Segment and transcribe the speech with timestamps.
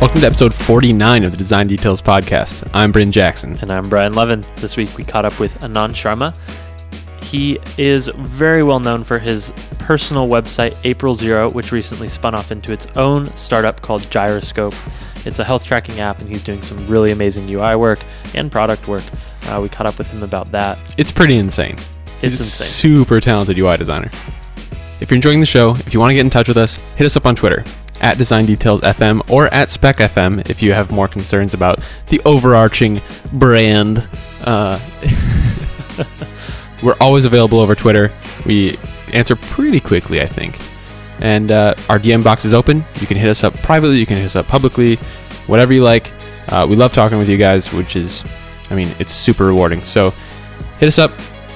[0.00, 2.68] Welcome to episode 49 of the Design Details Podcast.
[2.72, 3.58] I'm Bryant Jackson.
[3.60, 4.44] And I'm Brian Lovin.
[4.56, 6.34] This week we caught up with Anand Sharma.
[7.22, 12.50] He is very well known for his personal website, April Zero, which recently spun off
[12.50, 14.74] into its own startup called Gyroscope.
[15.26, 18.00] It's a health tracking app, and he's doing some really amazing UI work
[18.34, 19.04] and product work.
[19.48, 20.80] Uh, we caught up with him about that.
[20.96, 21.74] It's pretty insane.
[22.22, 22.66] It's He's a insane.
[22.94, 24.10] super talented UI designer.
[25.00, 27.04] If you're enjoying the show, if you want to get in touch with us, hit
[27.04, 27.64] us up on Twitter
[28.00, 32.20] at Design Details FM or at Spec FM if you have more concerns about the
[32.24, 33.00] overarching
[33.32, 34.08] brand.
[34.44, 34.78] Uh,
[36.82, 38.10] we're always available over Twitter.
[38.46, 38.76] We
[39.12, 40.58] answer pretty quickly, I think.
[41.20, 42.82] And uh, our DM box is open.
[43.00, 44.96] You can hit us up privately, you can hit us up publicly,
[45.46, 46.10] whatever you like.
[46.48, 48.24] Uh, we love talking with you guys, which is,
[48.70, 49.84] I mean, it's super rewarding.
[49.84, 50.10] So
[50.78, 51.12] hit us up.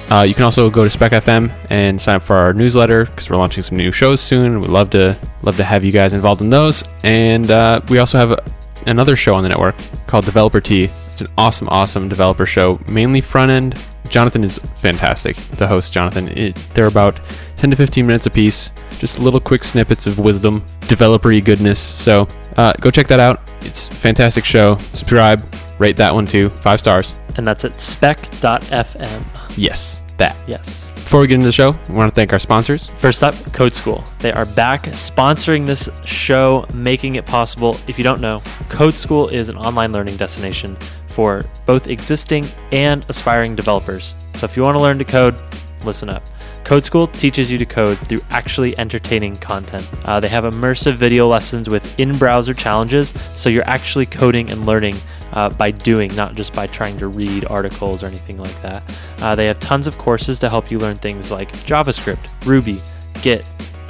[0.09, 3.29] Uh, you can also go to Spec FM and sign up for our newsletter because
[3.29, 4.61] we're launching some new shows soon.
[4.61, 6.83] We'd love to love to have you guys involved in those.
[7.03, 8.39] And uh, we also have
[8.85, 9.75] another show on the network
[10.05, 10.89] called Developer Tea.
[11.11, 13.83] It's an awesome, awesome developer show, mainly front end.
[14.09, 15.35] Jonathan is fantastic.
[15.35, 16.27] The host, Jonathan.
[16.37, 17.19] It, they're about
[17.57, 21.79] 10 to 15 minutes apiece, just little quick snippets of wisdom, developery goodness.
[21.79, 23.41] So uh, go check that out.
[23.61, 24.77] It's a fantastic show.
[24.77, 25.43] Subscribe,
[25.79, 27.15] rate that one too, five stars.
[27.37, 29.25] And that's at spec.fm.
[29.57, 30.37] Yes, that.
[30.47, 30.87] Yes.
[30.95, 32.87] Before we get into the show, we want to thank our sponsors.
[32.87, 34.03] First up, Code School.
[34.19, 37.77] They are back sponsoring this show, making it possible.
[37.87, 40.75] If you don't know, Code School is an online learning destination
[41.07, 44.15] for both existing and aspiring developers.
[44.33, 45.41] So if you want to learn to code,
[45.85, 46.23] listen up.
[46.65, 49.87] Code School teaches you to code through actually entertaining content.
[50.03, 54.65] Uh, they have immersive video lessons with in browser challenges, so you're actually coding and
[54.65, 54.95] learning
[55.33, 58.81] uh, by doing, not just by trying to read articles or anything like that.
[59.19, 62.81] Uh, they have tons of courses to help you learn things like JavaScript, Ruby,
[63.21, 63.45] Git,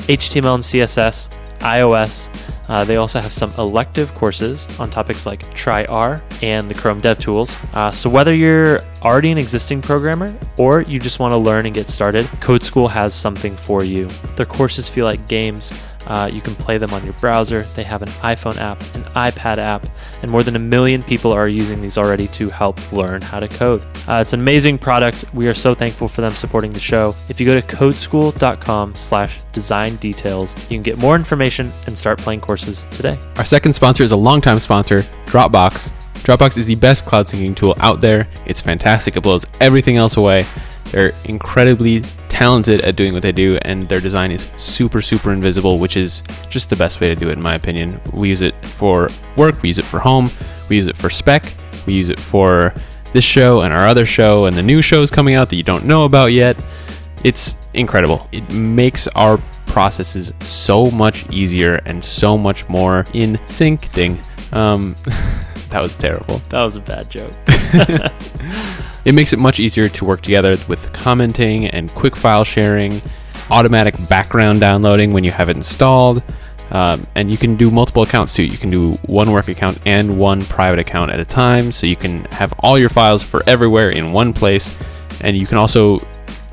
[0.09, 2.29] HTML and CSS, iOS.
[2.67, 7.01] Uh, they also have some elective courses on topics like Try R and the Chrome
[7.01, 7.57] DevTools.
[7.73, 11.75] Uh, so whether you're already an existing programmer or you just want to learn and
[11.75, 14.07] get started, Code School has something for you.
[14.35, 15.73] Their courses feel like games.
[16.07, 17.63] Uh, you can play them on your browser.
[17.75, 19.87] They have an iPhone app, an iPad app,
[20.21, 23.47] and more than a million people are using these already to help learn how to
[23.47, 23.83] code.
[24.07, 25.25] Uh, it's an amazing product.
[25.33, 27.15] We are so thankful for them supporting the show.
[27.29, 32.19] If you go to codeschool.com slash design details, you can get more information and start
[32.19, 33.19] playing courses today.
[33.37, 35.91] Our second sponsor is a longtime sponsor, Dropbox.
[36.25, 38.27] Dropbox is the best cloud syncing tool out there.
[38.45, 39.15] It's fantastic.
[39.15, 40.45] It blows everything else away.
[40.91, 45.79] They're incredibly talented at doing what they do, and their design is super, super invisible,
[45.79, 47.99] which is just the best way to do it, in my opinion.
[48.13, 50.29] We use it for work, we use it for home,
[50.69, 51.53] we use it for spec,
[51.85, 52.73] we use it for
[53.13, 55.85] this show and our other show, and the new shows coming out that you don't
[55.85, 56.57] know about yet.
[57.23, 58.27] It's incredible.
[58.31, 63.91] It makes our processes so much easier and so much more in sync.
[63.93, 64.19] Ding.
[64.51, 64.95] Um,
[65.69, 66.39] that was terrible.
[66.49, 67.33] That was a bad joke.
[69.05, 73.01] It makes it much easier to work together with commenting and quick file sharing,
[73.51, 76.23] automatic background downloading when you have it installed,
[76.71, 78.43] um, and you can do multiple accounts too.
[78.43, 81.95] You can do one work account and one private account at a time, so you
[81.95, 84.75] can have all your files for everywhere in one place,
[85.21, 85.99] and you can also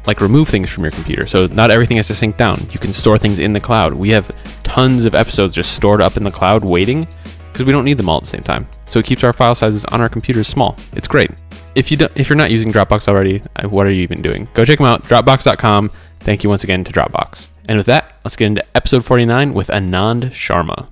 [0.07, 1.27] like remove things from your computer.
[1.27, 2.61] So not everything has to sync down.
[2.71, 3.95] You can store things in the cloud.
[3.95, 4.31] We have
[4.63, 7.07] tons of episodes just stored up in the cloud waiting
[7.53, 8.67] because we don't need them all at the same time.
[8.87, 10.77] So it keeps our file sizes on our computers small.
[10.93, 11.31] It's great.
[11.75, 14.47] If you don't, if you're not using Dropbox already, uh, what are you even doing?
[14.55, 15.05] Go check them out.
[15.05, 15.91] Dropbox.com.
[16.21, 17.49] Thank you once again to Dropbox.
[17.69, 20.89] And with that, let's get into episode 49 with Anand Sharma.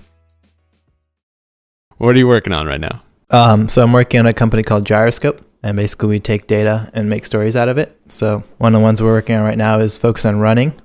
[1.98, 3.02] What are you working on right now?
[3.28, 7.10] Um, so I'm working on a company called Gyroscope, and basically we take data and
[7.10, 8.00] make stories out of it.
[8.08, 10.80] So one of the ones we're working on right now is focused on running.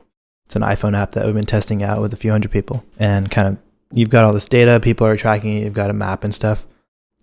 [0.46, 3.32] It's an iPhone app that we've been testing out with a few hundred people, and
[3.32, 3.58] kind of
[3.94, 6.66] you've got all this data, people are tracking it, you've got a map and stuff.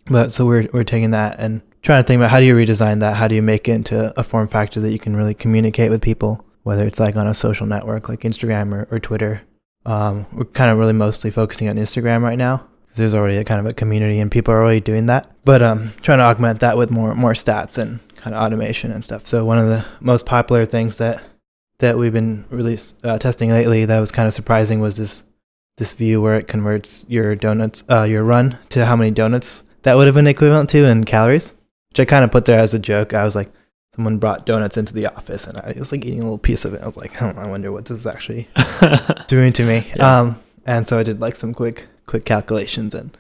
[0.06, 3.00] But so we're we're taking that and trying to think about how do you redesign
[3.00, 3.16] that?
[3.16, 6.00] How do you make it into a form factor that you can really communicate with
[6.00, 9.42] people, whether it's like on a social network like Instagram or, or Twitter.
[9.84, 13.44] Um, we're kind of really mostly focusing on Instagram right now because there's already a
[13.44, 15.30] kind of a community and people are already doing that.
[15.44, 19.04] But um, trying to augment that with more more stats and kind of automation and
[19.04, 19.26] stuff.
[19.26, 21.22] So one of the most popular things that
[21.78, 25.24] that we've been really uh, testing lately that was kind of surprising was this
[25.78, 29.96] this view where it converts your donuts uh, your run to how many donuts that
[29.96, 31.52] would have been equivalent to in calories,
[31.92, 33.12] which I kind of put there as a joke.
[33.14, 33.52] I was like,
[33.94, 36.72] someone brought donuts into the office and I was like eating a little piece of
[36.72, 36.80] it.
[36.82, 38.48] I was like, hmm, I wonder what this is actually
[39.28, 39.86] doing to me.
[39.96, 40.20] Yeah.
[40.20, 43.16] Um, and so I did like some quick quick calculations and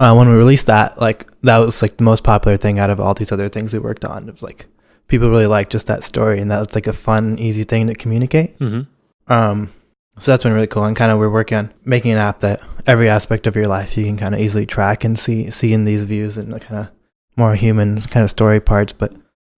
[0.00, 3.00] uh, when we released that, like that was like the most popular thing out of
[3.00, 4.28] all these other things we worked on.
[4.28, 4.66] It was like
[5.08, 7.94] people really liked just that story and that was like a fun, easy thing to
[7.94, 8.56] communicate.
[8.58, 8.80] hmm
[9.28, 9.72] Um,
[10.18, 10.84] So that's been really cool.
[10.84, 13.96] And kind of we're working on making an app that every aspect of your life
[13.96, 16.88] you can kind of easily track and see see in these views and kind of
[17.36, 19.12] more human kind of story parts, but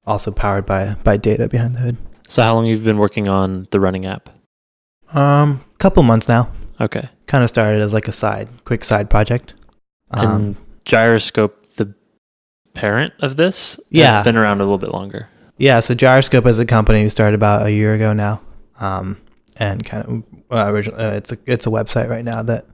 [0.07, 1.97] also powered by by data behind the hood.
[2.29, 4.29] So how long have you been working on the running app?
[5.15, 6.51] Um, couple months now.
[6.81, 7.09] Okay.
[7.27, 9.55] Kind of started as like a side, quick side project.
[10.11, 11.95] Um, and Gyroscope, the
[12.75, 14.17] parent of this, Yeah.
[14.17, 15.29] has been around a little bit longer.
[15.57, 18.41] Yeah, so Gyroscope as a company we started about a year ago now,
[18.79, 19.17] um,
[19.57, 20.23] and kind of
[20.57, 21.01] uh, original.
[21.01, 22.65] Uh, it's a it's a website right now that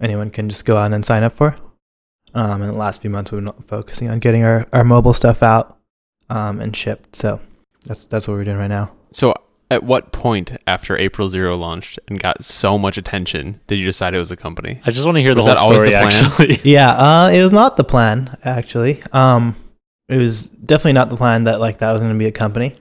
[0.00, 1.56] anyone can just go on and sign up for.
[2.34, 5.42] Um, in the last few months, we've been focusing on getting our, our mobile stuff
[5.42, 5.78] out
[6.30, 7.14] um, and shipped.
[7.16, 7.40] So
[7.86, 8.90] that's that's what we're doing right now.
[9.12, 9.34] So,
[9.70, 14.14] at what point after April Zero launched and got so much attention did you decide
[14.14, 14.80] it was a company?
[14.84, 15.90] I just want to hear the Was whole that always story.
[15.90, 16.52] the plan?
[16.52, 19.02] Actually, Yeah, uh, it was not the plan actually.
[19.12, 19.56] Um,
[20.08, 22.74] it was definitely not the plan that like that was going to be a company.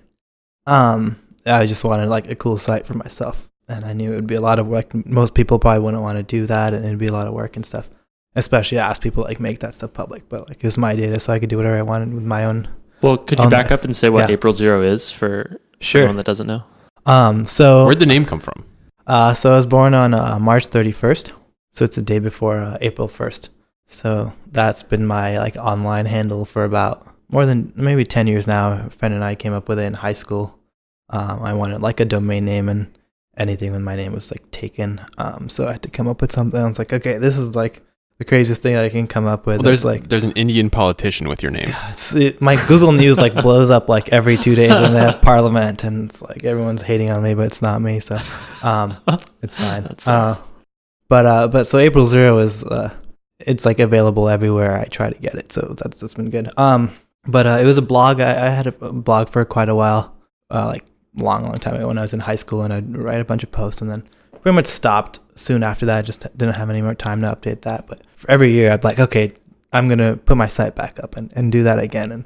[0.65, 4.27] Um, I just wanted like a cool site for myself, and I knew it would
[4.27, 4.93] be a lot of work.
[5.05, 7.55] Most people probably wouldn't want to do that, and it'd be a lot of work
[7.55, 7.89] and stuff.
[8.35, 11.19] Especially ask people to, like make that stuff public, but like it was my data,
[11.19, 12.67] so I could do whatever I wanted with my own.
[13.01, 14.33] well, could you back the- up and say what yeah.
[14.33, 16.01] April Zero is for sure.
[16.01, 16.63] anyone that doesn't know?
[17.05, 18.65] Um, so Where'd the name come from?
[19.05, 21.33] Uh, so I was born on uh, March 31st.
[21.71, 23.49] So it's the day before uh, April 1st.
[23.87, 28.85] So that's been my like online handle for about more than maybe 10 years now.
[28.87, 30.57] A friend and I came up with it in high school.
[31.09, 32.97] Um, I wanted like a domain name and
[33.37, 35.01] anything when my name was like taken.
[35.17, 36.59] Um, so I had to come up with something.
[36.59, 37.81] I was like, okay, this is like
[38.17, 39.57] the craziest thing I can come up with.
[39.57, 41.75] Well, there's like there's an Indian politician with your name.
[41.89, 45.21] it's, it, my Google News like blows up like every two days when they have
[45.21, 48.15] Parliament, and it's like everyone's hating on me, but it's not me, so
[48.63, 48.95] um,
[49.41, 49.87] it's fine.
[50.05, 50.35] Uh,
[51.09, 52.93] but uh, but so April Zero is uh,
[53.39, 54.77] it's like available everywhere.
[54.77, 56.49] I try to get it, so that's that's been good.
[56.57, 56.91] Um,
[57.27, 58.19] but uh, it was a blog.
[58.19, 60.15] I, I had a blog for quite a while,
[60.49, 63.21] uh, like long, long time ago when I was in high school, and I'd write
[63.21, 64.03] a bunch of posts, and then
[64.41, 65.97] pretty much stopped soon after that.
[65.99, 67.87] I just didn't have any more time to update that.
[67.87, 69.31] But for every year, I'd like, okay,
[69.71, 72.25] I'm gonna put my site back up and, and do that again, and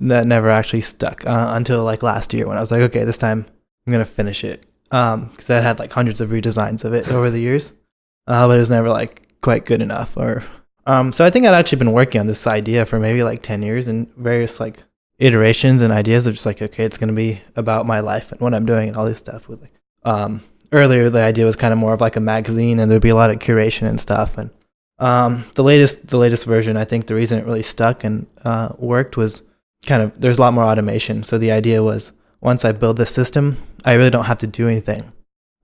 [0.00, 3.18] that never actually stuck uh, until like last year when I was like, okay, this
[3.18, 3.46] time
[3.86, 4.64] I'm gonna finish it.
[4.92, 7.72] Um, because I had like hundreds of redesigns of it over the years,
[8.26, 10.16] uh, but it was never like quite good enough.
[10.16, 10.44] Or
[10.86, 13.62] um, so I think I'd actually been working on this idea for maybe like ten
[13.62, 14.82] years and various like
[15.18, 18.54] iterations and ideas of just like, okay, it's gonna be about my life and what
[18.54, 19.72] I'm doing and all this stuff with like
[20.04, 20.42] um
[20.72, 23.14] earlier the idea was kind of more of like a magazine and there'd be a
[23.14, 24.50] lot of curation and stuff and
[24.98, 28.70] um the latest the latest version i think the reason it really stuck and uh
[28.78, 29.42] worked was
[29.84, 31.22] kind of there's a lot more automation.
[31.22, 34.68] So the idea was once i build this system i really don't have to do
[34.68, 35.12] anything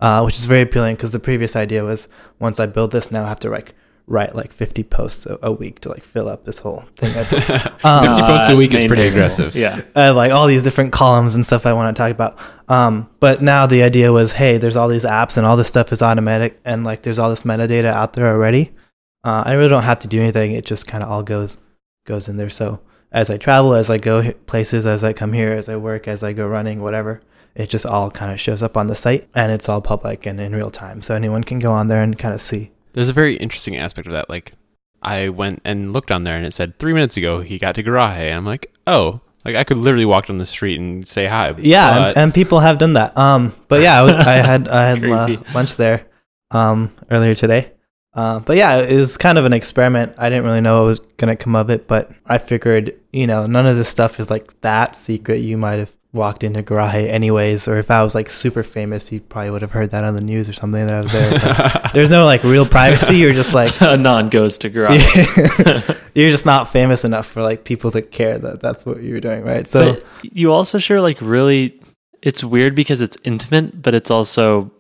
[0.01, 2.09] uh which is very appealing because the previous idea was
[2.39, 3.75] once i build this now i have to like
[4.07, 7.23] write like 50 posts a, a week to like fill up this whole thing I
[7.31, 7.45] built.
[7.45, 9.55] 50 Um, posts a week is pretty aggressive.
[9.55, 9.81] Yeah.
[9.95, 12.39] I have like all these different columns and stuff I want to talk about.
[12.69, 15.93] Um, but now the idea was, hey, there's all these apps and all this stuff
[15.93, 18.73] is automatic, and like there's all this metadata out there already.
[19.25, 21.59] Uh, I really don't have to do anything; it just kind of all goes
[22.07, 22.51] goes in there.
[22.51, 22.81] So
[23.13, 26.23] as I travel, as I go places, as I come here, as I work, as
[26.23, 27.21] I go running, whatever,
[27.55, 30.41] it just all kind of shows up on the site, and it's all public and
[30.41, 32.71] in real time, so anyone can go on there and kind of see.
[32.93, 34.29] There's a very interesting aspect of that.
[34.29, 34.53] Like,
[35.03, 37.83] I went and looked on there, and it said three minutes ago he got to
[37.83, 38.19] Garaje.
[38.19, 41.55] And I'm like, oh, like I could literally walk down the street and say hi.
[41.59, 43.17] Yeah, but and, and people have done that.
[43.17, 46.07] Um, but yeah, I, was, I had I had uh, lunch there,
[46.51, 47.73] um, earlier today.
[48.15, 50.15] Uh, but yeah, it was kind of an experiment.
[50.19, 53.47] I didn't really know what was gonna come of it, but I figured, you know,
[53.47, 55.39] none of this stuff is like that secret.
[55.39, 59.21] You might have walked into Garaje anyways, or if I was like super famous, you
[59.21, 61.39] probably would have heard that on the news or something that I was there.
[61.39, 63.17] So there's no like real privacy.
[63.17, 65.03] You're just like Anand goes to garage.
[66.15, 69.43] you're just not famous enough for like people to care that that's what you're doing,
[69.43, 69.67] right?
[69.67, 71.81] So but you also share like really
[72.21, 74.71] it's weird because it's intimate but it's also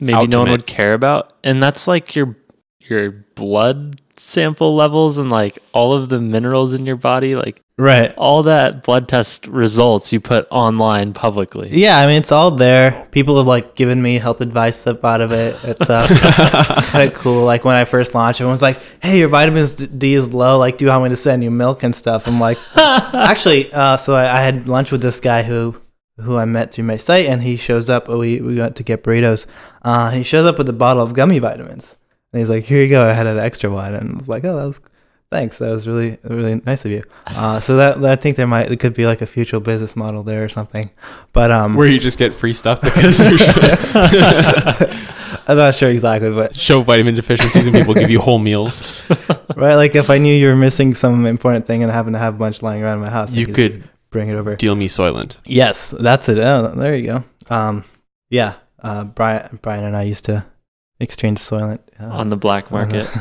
[0.00, 2.36] maybe no one would care about and that's like your
[2.80, 8.14] your blood sample levels and like all of the minerals in your body like right.
[8.16, 13.06] all that blood test results you put online publicly Yeah, I mean it's all there.
[13.10, 15.56] People have like given me health advice up out of it.
[15.70, 16.06] It's uh,
[16.90, 17.44] kind of cool.
[17.44, 20.58] Like when I first launched, everyone's like, "Hey, your vitamins D is low.
[20.58, 23.96] Like, do you want me to send you milk and stuff?" I'm like, actually, uh,
[23.96, 25.76] so I, I had lunch with this guy who
[26.18, 28.08] who I met through my site, and he shows up.
[28.08, 29.46] We we went to get burritos.
[29.82, 31.94] Uh, he shows up with a bottle of gummy vitamins,
[32.32, 33.08] and he's like, "Here you go.
[33.08, 34.80] I had an extra one." And I was like, "Oh, that was."
[35.30, 35.58] Thanks.
[35.58, 37.04] That was really, really nice of you.
[37.28, 40.24] Uh, so that I think there might, it could be like a future business model
[40.24, 40.90] there or something.
[41.32, 43.38] But um, Where you just get free stuff because you're
[45.46, 49.02] I'm not sure exactly, but show vitamin deficiencies and people give you whole meals.
[49.56, 52.18] right, like if I knew you were missing some important thing and I happen to
[52.18, 54.56] have a bunch lying around in my house, You just could bring it over.
[54.56, 55.36] deal me Soylent.
[55.44, 56.38] Yes, that's it.
[56.38, 57.24] Oh, there you go.
[57.48, 57.84] Um,
[58.30, 60.44] yeah, uh, Brian, Brian and I used to
[60.98, 63.08] Exchange Soylent uh, on the black market.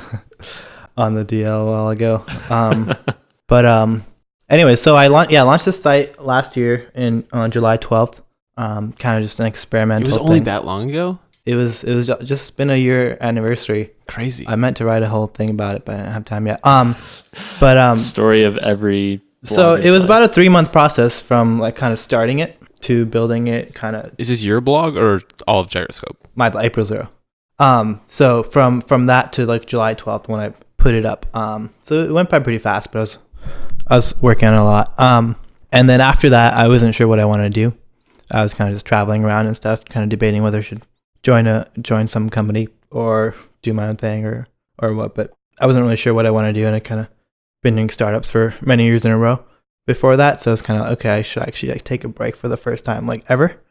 [1.00, 2.24] on the DL a while ago.
[2.50, 2.94] Um,
[3.48, 4.06] but um,
[4.50, 8.22] anyway, so I launched yeah launched this site last year in on July twelfth.
[8.58, 10.03] Um, kind of just an experimental.
[10.03, 10.44] It was only thing.
[10.46, 11.18] that long ago.
[11.46, 13.91] It was it was just been a year anniversary.
[14.08, 14.46] Crazy.
[14.48, 16.60] I meant to write a whole thing about it, but I didn't have time yet.
[16.65, 16.94] Um,
[17.60, 19.22] but um, Story of every.
[19.46, 20.06] so it was life.
[20.06, 23.74] about a three month process from like kind of starting it to building it.
[23.74, 26.27] Kind of Is this your blog or all of Gyroscope?
[26.36, 27.10] my April zero.
[27.58, 31.26] Um, so from from that to like July twelfth when I put it up.
[31.36, 33.18] Um, so it went by pretty fast, but I was
[33.88, 35.00] I was working on it a lot.
[35.00, 35.36] Um,
[35.72, 37.78] and then after that, I wasn't sure what I wanted to do.
[38.32, 40.84] I was kind of just traveling around and stuff, kind of debating whether I should
[41.24, 44.48] join a join some company or do my own thing or
[44.80, 45.16] or what.
[45.16, 47.08] But I wasn't really sure what I want to do, and I kind of
[47.62, 49.44] been doing startups for many years in a row
[49.86, 50.42] before that.
[50.42, 51.10] So I was kind of okay.
[51.10, 53.62] I should actually like take a break for the first time like ever.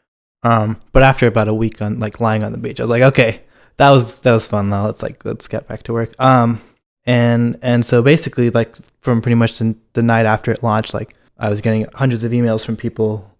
[0.42, 3.02] Um, but after about a week on like lying on the beach, I was like,
[3.02, 3.42] okay,
[3.76, 4.68] that was that was fun.
[4.68, 6.14] Now let's like let's get back to work.
[6.20, 6.60] Um,
[7.08, 11.14] and and so basically, like from pretty much the, the night after it launched, like
[11.38, 13.34] I was getting hundreds of emails from people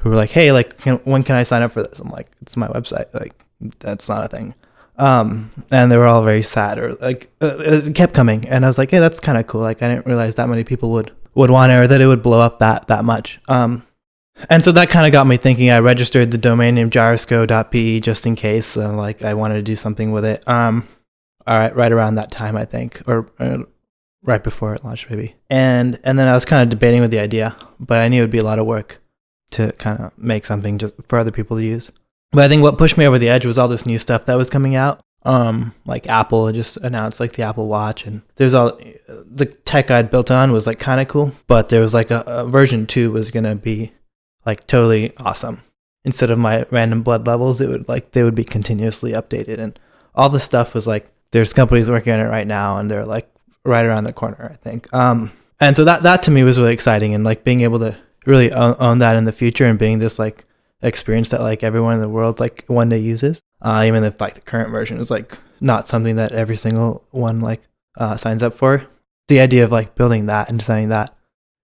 [0.00, 2.00] who were like, hey, like can, when can I sign up for this?
[2.00, 3.14] I'm like, it's my website.
[3.14, 3.32] Like
[3.78, 4.54] that's not a thing.
[4.96, 8.68] Um, and they were all very sad or like uh, it kept coming, and I
[8.68, 9.60] was like, hey, that's kind of cool.
[9.60, 12.22] Like I didn't realize that many people would would want it or that it would
[12.22, 13.40] blow up that that much.
[13.46, 13.86] Um,
[14.50, 15.70] and so that kind of got me thinking.
[15.70, 19.76] I registered the domain name gyrosco.pe just in case, uh, like I wanted to do
[19.76, 20.46] something with it.
[20.48, 20.88] Um,
[21.46, 23.58] all right, right around that time, I think, or uh,
[24.22, 25.34] right before it launched, maybe.
[25.50, 28.24] And and then I was kind of debating with the idea, but I knew it
[28.24, 29.00] would be a lot of work
[29.52, 31.90] to kind of make something just for other people to use.
[32.30, 34.36] But I think what pushed me over the edge was all this new stuff that
[34.36, 35.00] was coming out.
[35.24, 40.10] Um, like Apple just announced like the Apple Watch, and there's all the tech I'd
[40.10, 43.12] built on was like kind of cool, but there was like a, a version two
[43.12, 43.92] was gonna be
[44.44, 45.62] like totally awesome.
[46.04, 49.78] Instead of my random blood levels, it would like they would be continuously updated, and
[50.14, 53.28] all the stuff was like there's companies working on it right now, and they're like
[53.64, 54.92] right around the corner, I think.
[54.94, 57.96] Um, and so that that to me was really exciting, and like being able to
[58.24, 60.44] really own, own that in the future, and being this like
[60.82, 64.34] experience that like everyone in the world like one day uses, uh, even if like
[64.34, 67.62] the current version is like not something that every single one like
[67.96, 68.86] uh, signs up for.
[69.28, 71.16] The idea of like building that and designing that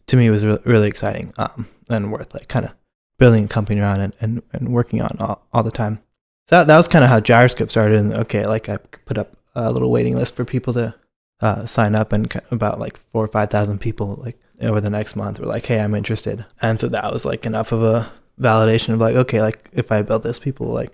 [0.07, 2.73] to me was re- really exciting um, and worth like kind of
[3.19, 6.01] building a company around and, and, and working on all, all the time.
[6.49, 7.99] So that, that was kind of how Gyroscope started.
[7.99, 9.37] And okay, like I put up
[9.67, 10.95] a little waiting list for people to
[11.41, 15.17] uh, sign up, and about like four or five thousand people like over the next
[15.17, 18.11] month were like, "Hey, I'm interested." And so that was like enough of a
[18.41, 20.93] validation of like, okay, like if I build this, people like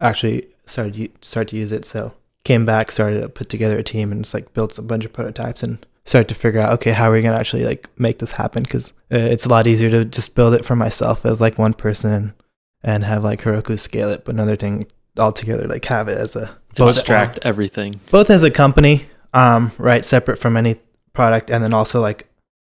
[0.00, 1.84] actually started start to use it.
[1.84, 2.12] So
[2.44, 5.12] came back, started to put together a team, and just like built a bunch of
[5.12, 8.32] prototypes and started to figure out, okay, how are we gonna actually like make this
[8.32, 8.62] happen?
[8.62, 12.34] Because it's a lot easier to just build it for myself as like one person
[12.82, 14.86] and have like Heroku scale it, but another thing
[15.18, 17.94] altogether, like have it as a both Abstract everything.
[18.10, 20.76] both as a company, um, right, separate from any
[21.12, 22.28] product, and then also like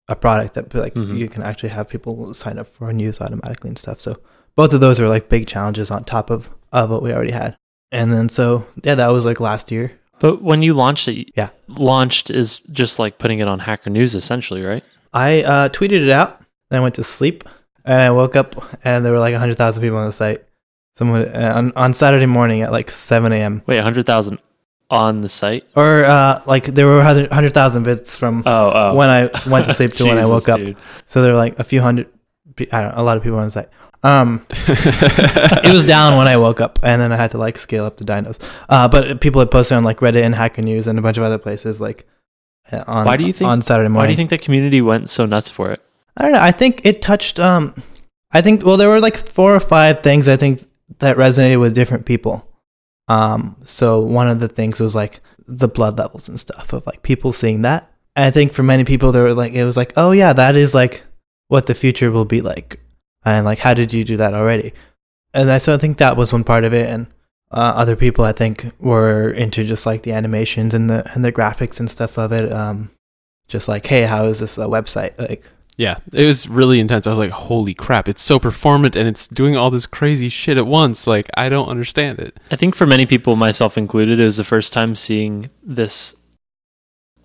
[0.07, 1.17] a product that like Mhm.
[1.17, 3.99] you can actually have people sign up for and use automatically and stuff.
[3.99, 4.17] So
[4.55, 7.55] both of those are like big challenges on top of of what we already had.
[7.91, 9.91] And then so yeah, that was like last year.
[10.19, 11.49] But when you launched it, Yeah.
[11.67, 14.83] launched is just like putting it on Hacker News, essentially, right?
[15.13, 16.41] I uh, tweeted it out.
[16.69, 17.43] Then I went to sleep,
[17.85, 20.43] and I woke up, and there were like hundred thousand people on the site.
[20.97, 23.61] Someone uh, on, on Saturday morning at like seven a.m.
[23.67, 24.39] Wait, hundred thousand
[24.89, 25.63] on the site?
[25.75, 28.95] or uh, like there were hundred thousand bits from Oh, oh.
[28.95, 30.57] when I went to sleep to when I woke Jesus, up.
[30.59, 30.77] dude.
[31.05, 32.07] So there were like a few hundred,
[32.71, 33.69] I don't know, a lot of people on the site.
[34.03, 37.85] Um, it was down when I woke up, and then I had to like scale
[37.85, 38.41] up the dynos.
[38.69, 41.23] Uh, but people had posted on like Reddit and Hacker News and a bunch of
[41.23, 42.07] other places like
[42.71, 43.05] uh, on.
[43.05, 43.97] Why do you think- on Saturday morning?
[44.01, 45.81] Why do you think the community went so nuts for it?
[46.15, 46.41] I don't know.
[46.41, 47.39] I think it touched.
[47.39, 47.73] Um,
[48.31, 50.66] I think well, there were like four or five things I think
[50.99, 52.47] that resonated with different people.
[53.07, 57.03] Um, so one of the things was like the blood levels and stuff of like
[57.03, 57.91] people seeing that.
[58.15, 60.55] And I think for many people, they were like, it was like, oh yeah, that
[60.55, 61.03] is like
[61.47, 62.79] what the future will be like,
[63.23, 64.73] and like how did you do that already?
[65.33, 67.07] And I so I think that was one part of it, and
[67.51, 71.31] uh, other people I think were into just like the animations and the and the
[71.31, 72.51] graphics and stuff of it.
[72.51, 72.91] Um,
[73.47, 75.17] just like, hey, how is this a website?
[75.17, 75.45] Like,
[75.77, 77.07] yeah, it was really intense.
[77.07, 80.57] I was like, holy crap, it's so performant and it's doing all this crazy shit
[80.57, 81.07] at once.
[81.07, 82.37] Like, I don't understand it.
[82.51, 86.15] I think for many people, myself included, it was the first time seeing this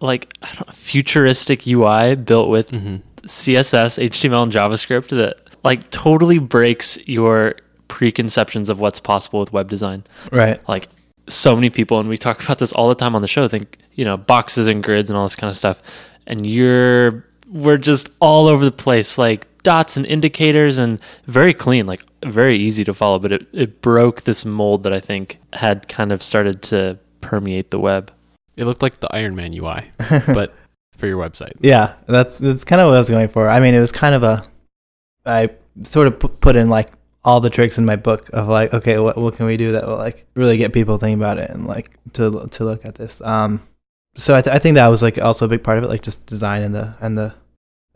[0.01, 2.97] like I don't know, futuristic UI built with Mm-hmm.
[3.23, 7.55] CSS, HTML, and JavaScript that like totally breaks your
[7.87, 10.03] preconceptions of what's possible with web design.
[10.33, 10.61] right.
[10.69, 10.89] Like
[11.29, 13.79] so many people, and we talk about this all the time on the show, think,
[13.93, 15.81] you know, boxes and grids and all this kind of stuff.
[16.27, 21.87] And you're, we're just all over the place, like dots and indicators and very clean.
[21.87, 25.87] Like very easy to follow, but it, it broke this mold that I think had
[25.89, 28.13] kind of started to permeate the web.
[28.57, 29.93] It looked like the Iron Man UI,
[30.35, 30.55] but
[30.97, 31.53] for your website.
[31.61, 33.49] Yeah, that's that's kind of what I was going for.
[33.49, 34.45] I mean, it was kind of a
[35.25, 35.51] I
[35.83, 36.91] sort of put in like
[37.25, 39.87] all the tricks in my book of like, okay, what what can we do that
[39.87, 43.21] will like really get people thinking about it and like to to look at this.
[43.21, 43.63] Um,
[44.15, 46.03] so I, th- I think that was like also a big part of it, like
[46.03, 47.35] just design and the and the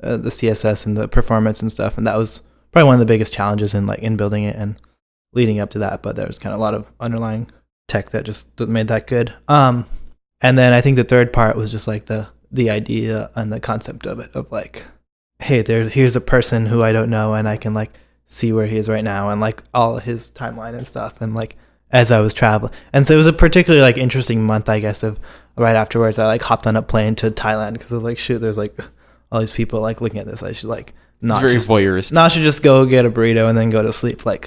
[0.02, 3.06] uh, the CSS and the performance and stuff, and that was probably one of the
[3.06, 4.76] biggest challenges in like in building it and
[5.32, 6.02] leading up to that.
[6.02, 7.50] But there was kind of a lot of underlying
[7.88, 9.32] tech that just made that good.
[9.48, 9.86] Um,
[10.40, 13.60] and then I think the third part was just like the the idea and the
[13.60, 14.84] concept of it of like,
[15.38, 17.92] hey, there here's a person who I don't know and I can like
[18.26, 21.56] see where he is right now and like all his timeline and stuff and like
[21.90, 22.72] as I was traveling.
[22.92, 25.18] And so it was a particularly like interesting month, I guess, of
[25.56, 28.38] right afterwards I like hopped on a plane to Thailand because I was like, shoot,
[28.38, 28.76] there's like
[29.32, 30.42] all these people like looking at this.
[30.42, 32.12] I should like It's not very just, voyeuristic.
[32.12, 34.24] not should just go get a burrito and then go to sleep.
[34.26, 34.46] Like.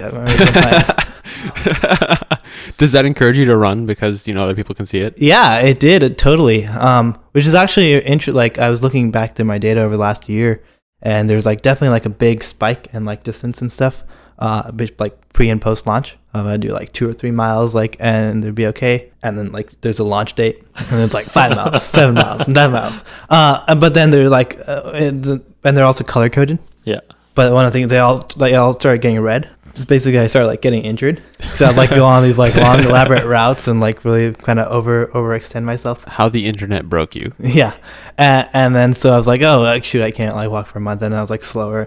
[2.78, 5.16] Does that encourage you to run because you know other people can see it?
[5.18, 6.64] Yeah, it did it totally.
[6.66, 8.34] Um, which is actually interesting.
[8.34, 10.62] like I was looking back to my data over the last year,
[11.02, 14.02] and there's like definitely like a big spike in like distance and stuff.
[14.40, 17.96] Uh, like pre and post launch, um, I do like two or three miles, like,
[18.00, 19.10] and it'd be okay.
[19.22, 22.54] And then like there's a launch date, and it's like five miles, seven miles, and
[22.56, 23.04] ten miles.
[23.28, 26.58] Uh, and- but then they're like, uh, and the- and they're also color coded.
[26.84, 27.00] Yeah.
[27.34, 29.48] But one of the things they all they all started getting red.
[29.74, 31.22] Just basically, I started like getting injured.
[31.54, 34.66] So I'd like go on these like long, elaborate routes and like really kind of
[34.72, 36.02] over overextend myself.
[36.08, 37.32] How the internet broke you.
[37.38, 37.74] Yeah,
[38.18, 40.78] and, and then so I was like, oh, like, shoot, I can't like walk for
[40.78, 41.86] a month, and I was like slower.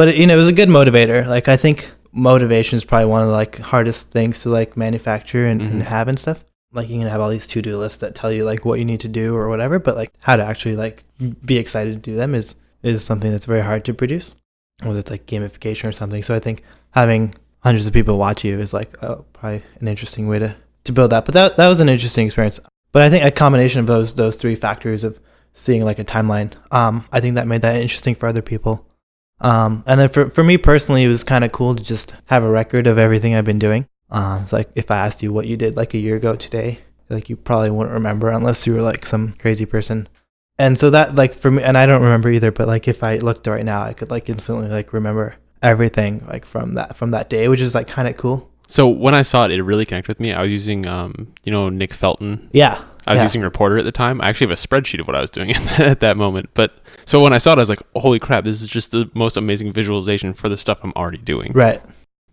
[0.00, 1.26] But it, you know, it was a good motivator.
[1.26, 5.44] Like I think motivation is probably one of the like hardest things to like manufacture
[5.46, 5.84] and, and Mhm.
[5.84, 6.38] have and stuff.
[6.72, 8.86] Like you can have all these to do lists that tell you like what you
[8.86, 11.04] need to do or whatever, but like how to actually like
[11.44, 14.34] be excited to do them is is something that's very hard to produce,
[14.82, 16.22] whether it's like gamification or something.
[16.22, 20.28] So I think having hundreds of people watch you is like oh, probably an interesting
[20.28, 21.26] way to to build that.
[21.26, 22.58] But that that was an interesting experience.
[22.92, 25.20] But I think a combination of those those three factors of
[25.52, 28.86] seeing like a timeline, um, I think that made that interesting for other people.
[29.40, 32.42] Um, and then for for me personally, it was kind of cool to just have
[32.42, 33.86] a record of everything I've been doing.
[34.10, 36.80] Um, it's like if I asked you what you did like a year ago today,
[37.08, 40.08] like you probably wouldn't remember unless you were like some crazy person.
[40.58, 43.16] And so that like for me, and I don't remember either, but like if I
[43.16, 47.30] looked right now, I could like instantly like remember everything like from that from that
[47.30, 48.50] day, which is like kind of cool.
[48.66, 50.32] So when I saw it, it really connected with me.
[50.32, 52.48] I was using, um, you know, Nick Felton.
[52.52, 53.24] Yeah, I was yeah.
[53.24, 54.20] using Reporter at the time.
[54.20, 56.50] I actually have a spreadsheet of what I was doing at that moment.
[56.54, 56.74] But
[57.06, 58.44] so when I saw it, I was like, "Holy crap!
[58.44, 61.82] This is just the most amazing visualization for the stuff I'm already doing." right.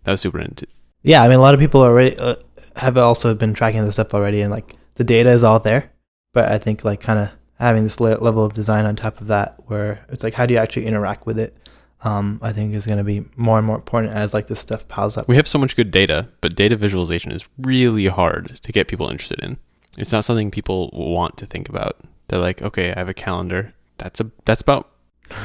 [0.04, 0.66] That was super into.
[1.02, 2.36] Yeah, I mean, a lot of people already uh,
[2.76, 5.90] have also been tracking this stuff already, and like the data is all there.
[6.32, 9.26] But I think like kind of having this le- level of design on top of
[9.28, 11.56] that, where it's like, how do you actually interact with it?
[12.02, 14.86] Um, I think is going to be more and more important as like this stuff
[14.86, 15.26] piles up.
[15.26, 19.08] We have so much good data, but data visualization is really hard to get people
[19.08, 19.58] interested in.
[19.98, 21.96] It's not something people want to think about.
[22.28, 23.74] They're like, "Okay, I have a calendar.
[23.98, 24.88] That's a that's about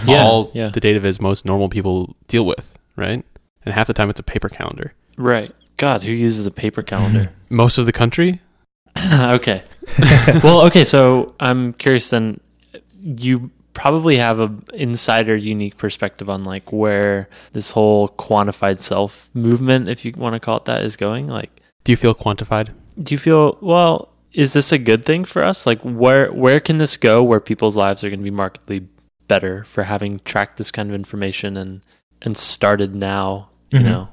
[0.05, 0.69] Yeah, all yeah.
[0.69, 3.25] the data viz most normal people deal with, right?"
[3.65, 4.93] And half the time, it's a paper calendar.
[5.17, 5.53] Right.
[5.77, 7.31] God, who uses a paper calendar?
[7.49, 8.41] Most of the country,
[9.13, 9.63] okay.
[10.43, 10.83] well, okay.
[10.83, 12.09] So I'm curious.
[12.09, 12.39] Then
[13.01, 19.89] you probably have a insider, unique perspective on like where this whole quantified self movement,
[19.89, 21.27] if you want to call it that, is going.
[21.27, 22.69] Like, do you feel quantified?
[23.01, 24.12] do you feel well?
[24.33, 25.65] Is this a good thing for us?
[25.65, 27.23] Like, where where can this go?
[27.23, 28.87] Where people's lives are going to be markedly
[29.27, 31.81] better for having tracked this kind of information and
[32.21, 33.49] and started now.
[33.71, 33.83] You Mhm.
[33.85, 34.07] know,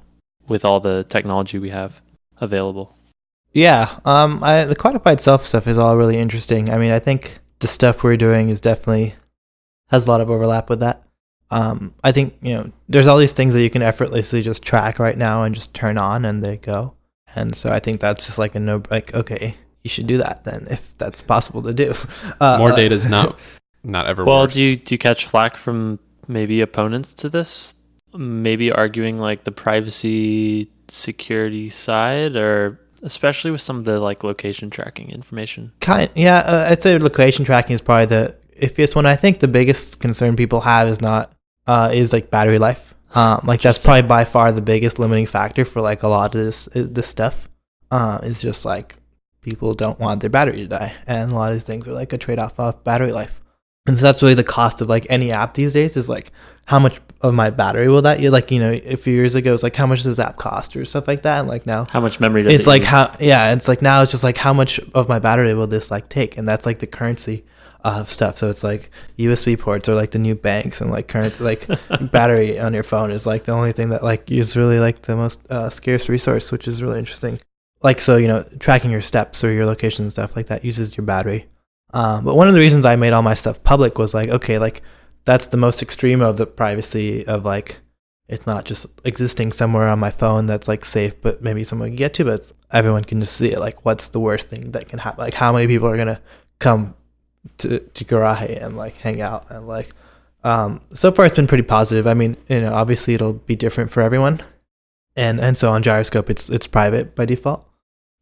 [0.49, 2.01] with all the technology we have
[2.41, 2.97] available.
[3.53, 6.71] Yeah, um, I, the quantified self stuff is all really interesting.
[6.71, 9.15] I mean, I think the stuff we're doing is definitely
[9.89, 11.03] has a lot of overlap with that.
[11.51, 14.99] Um, I think you know, there's all these things that you can effortlessly just track
[14.99, 16.95] right now and just turn on and they go.
[17.35, 20.45] And so I think that's just like a no, like okay, you should do that
[20.45, 21.95] then if that's possible to do.
[22.41, 23.39] Uh, More uh, data is not
[23.85, 24.55] not ever Well, worse.
[24.55, 27.75] do you do you catch flack from maybe opponents to this?
[28.15, 34.71] Maybe arguing like the privacy security side, or especially with some of the like location
[34.71, 35.73] tracking information.
[35.81, 39.07] Kind, yeah, uh, I'd say location tracking is probably the iffiest one.
[39.07, 41.33] I think the biggest concern people have is not
[41.67, 42.95] uh, is like battery life.
[43.15, 46.41] Um, like that's probably by far the biggest limiting factor for like a lot of
[46.41, 47.49] this uh, this stuff.
[47.91, 48.95] Uh, is just like
[49.43, 52.13] people don't want their battery to die, and a lot of these things are like
[52.13, 53.41] a trade off of battery life.
[53.87, 56.33] And so that's really the cost of like any app these days is like
[56.67, 59.53] how much of my battery will that you like you know a few years ago
[59.53, 61.87] it's like how much does this app cost or stuff like that and like now
[61.91, 62.43] How much memory?
[62.43, 62.91] Does it's it like use?
[62.91, 65.91] how yeah it's like now it's just like how much of my battery will this
[65.91, 67.45] like take and that's like the currency
[67.83, 68.39] of stuff.
[68.39, 71.67] So it's like USB ports or like the new banks, and like current like
[72.13, 75.17] battery on your phone is like the only thing that like is really like the
[75.17, 77.41] most uh, scarce resource, which is really interesting.
[77.83, 80.97] Like so, you know, tracking your steps or your location and stuff like that uses
[80.97, 81.49] your battery.
[81.93, 84.59] Um, but one of the reasons I made all my stuff public was like, okay,
[84.59, 84.83] like
[85.25, 87.79] that's the most extreme of the privacy of like
[88.29, 91.97] it's not just existing somewhere on my phone that's like safe, but maybe someone can
[91.97, 93.59] get to, but everyone can just see it.
[93.59, 95.25] Like, what's the worst thing that can happen?
[95.25, 96.21] Like, how many people are gonna
[96.61, 96.95] come
[97.59, 99.91] to to Garaje and like hang out and like.
[100.43, 102.07] Um, so far, it's been pretty positive.
[102.07, 104.41] I mean, you know, obviously it'll be different for everyone,
[105.17, 107.69] and and so on Gyroscope, it's it's private by default.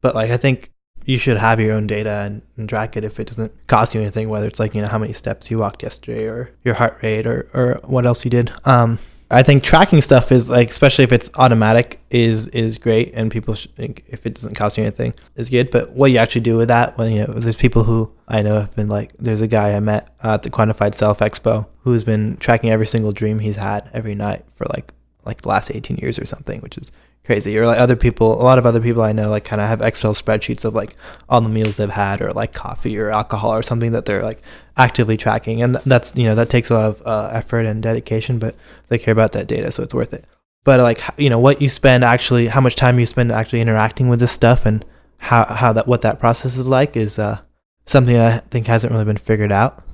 [0.00, 0.72] But like, I think
[1.04, 4.00] you should have your own data and, and track it if it doesn't cost you
[4.00, 4.28] anything.
[4.28, 7.26] Whether it's like you know how many steps you walked yesterday, or your heart rate,
[7.26, 8.52] or or what else you did.
[8.64, 8.98] Um,
[9.30, 13.54] I think tracking stuff is like, especially if it's automatic, is is great, and people
[13.54, 15.70] should think if it doesn't cost you anything is good.
[15.70, 18.60] But what you actually do with that, well, you know, there's people who I know
[18.60, 22.38] have been like, there's a guy I met at the Quantified Self Expo who's been
[22.38, 24.92] tracking every single dream he's had every night for like
[25.24, 26.90] like the last 18 years or something, which is
[27.28, 27.58] crazy.
[27.58, 29.82] Or like other people, a lot of other people I know, like kind of have
[29.82, 30.96] Excel spreadsheets of like
[31.28, 34.42] all the meals they've had, or like coffee or alcohol or something that they're like
[34.78, 35.60] actively tracking.
[35.60, 38.56] And that's you know that takes a lot of uh, effort and dedication, but
[38.88, 40.24] they care about that data, so it's worth it.
[40.64, 44.08] But like you know what you spend actually, how much time you spend actually interacting
[44.08, 44.82] with this stuff, and
[45.18, 47.40] how how that what that process is like is uh,
[47.84, 49.84] something I think hasn't really been figured out.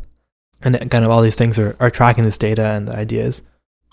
[0.63, 3.43] And kind of all these things are, are tracking this data and the ideas.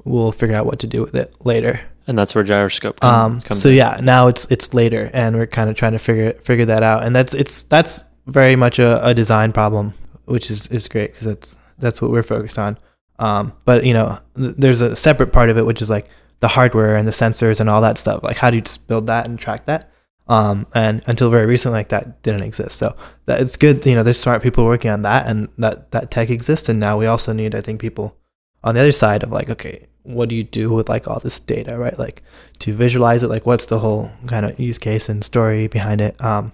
[0.06, 3.42] We'll figure out what to do with it later and that's where gyroscope come, um,
[3.42, 3.76] comes so in.
[3.76, 7.04] yeah now it's it's later and we're kind of trying to figure figure that out.
[7.04, 9.94] And that's it's that's very much a, a design problem
[10.26, 12.78] which is is great because that's that's what we're focused on.
[13.20, 16.08] Um, but you know th- there's a separate part of it which is like
[16.40, 18.24] the hardware and the sensors and all that stuff.
[18.24, 19.92] Like how do you just build that and track that?
[20.28, 22.78] Um, and until very recently like that didn't exist.
[22.78, 26.10] So that it's good you know there's smart people working on that and that that
[26.10, 26.70] tech exists.
[26.70, 28.18] And now we also need i think people
[28.64, 31.40] on the other side of like okay what do you do with like all this
[31.40, 31.98] data, right?
[31.98, 32.24] Like
[32.60, 36.20] to visualize it, like what's the whole kind of use case and story behind it.
[36.24, 36.54] Um,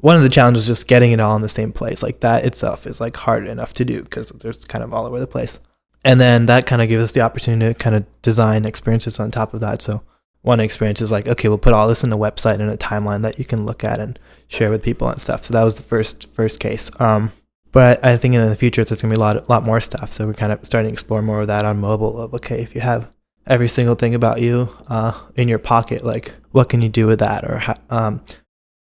[0.00, 2.02] one of the challenges is just getting it all in the same place.
[2.02, 5.18] Like that itself is like hard enough to do because there's kind of all over
[5.18, 5.58] the place.
[6.04, 9.30] And then that kind of gives us the opportunity to kind of design experiences on
[9.30, 9.82] top of that.
[9.82, 10.02] So
[10.42, 13.22] one experience is like, okay, we'll put all this in a website and a timeline
[13.22, 15.44] that you can look at and share with people and stuff.
[15.44, 16.90] So that was the first first case.
[17.00, 17.32] Um,
[17.72, 20.12] but I, think in the future there's gonna be a lot, lot more stuff.
[20.12, 22.18] So we're kind of starting to explore more of that on mobile.
[22.18, 23.10] Of okay, if you have
[23.46, 27.18] every single thing about you uh, in your pocket, like what can you do with
[27.18, 27.44] that?
[27.44, 28.22] Or um,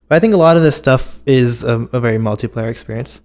[0.09, 3.21] but I think a lot of this stuff is a, a very multiplayer experience.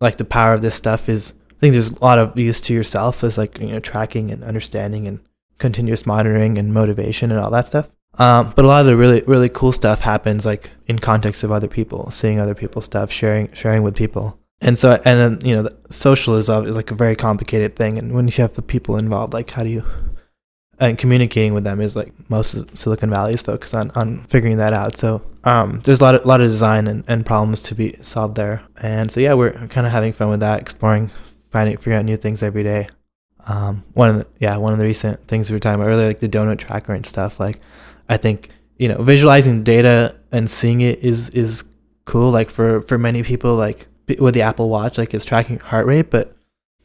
[0.00, 2.74] Like the power of this stuff is, I think there's a lot of use to
[2.74, 5.20] yourself as like you know tracking and understanding and
[5.58, 7.90] continuous monitoring and motivation and all that stuff.
[8.18, 11.50] Um, but a lot of the really really cool stuff happens like in context of
[11.50, 15.54] other people, seeing other people's stuff, sharing sharing with people and so and then you
[15.54, 17.98] know social is, is like a very complicated thing.
[17.98, 19.84] And when you have the people involved like how do you
[20.78, 24.58] and communicating with them is like most of silicon valley is focused on on figuring
[24.58, 24.96] that out.
[24.96, 28.36] So um, there's a lot of lot of design and, and problems to be solved
[28.36, 28.62] there.
[28.80, 31.10] And so yeah we're kind of having fun with that exploring
[31.50, 32.88] finding figuring out new things every day.
[33.46, 36.08] Um, one of the yeah one of the recent things we were talking about earlier
[36.08, 37.58] like the donut tracker and stuff like
[38.10, 41.64] i think you know visualizing data and seeing it is is
[42.04, 43.86] cool like for for many people like
[44.18, 46.34] with the Apple Watch, like it's tracking heart rate, but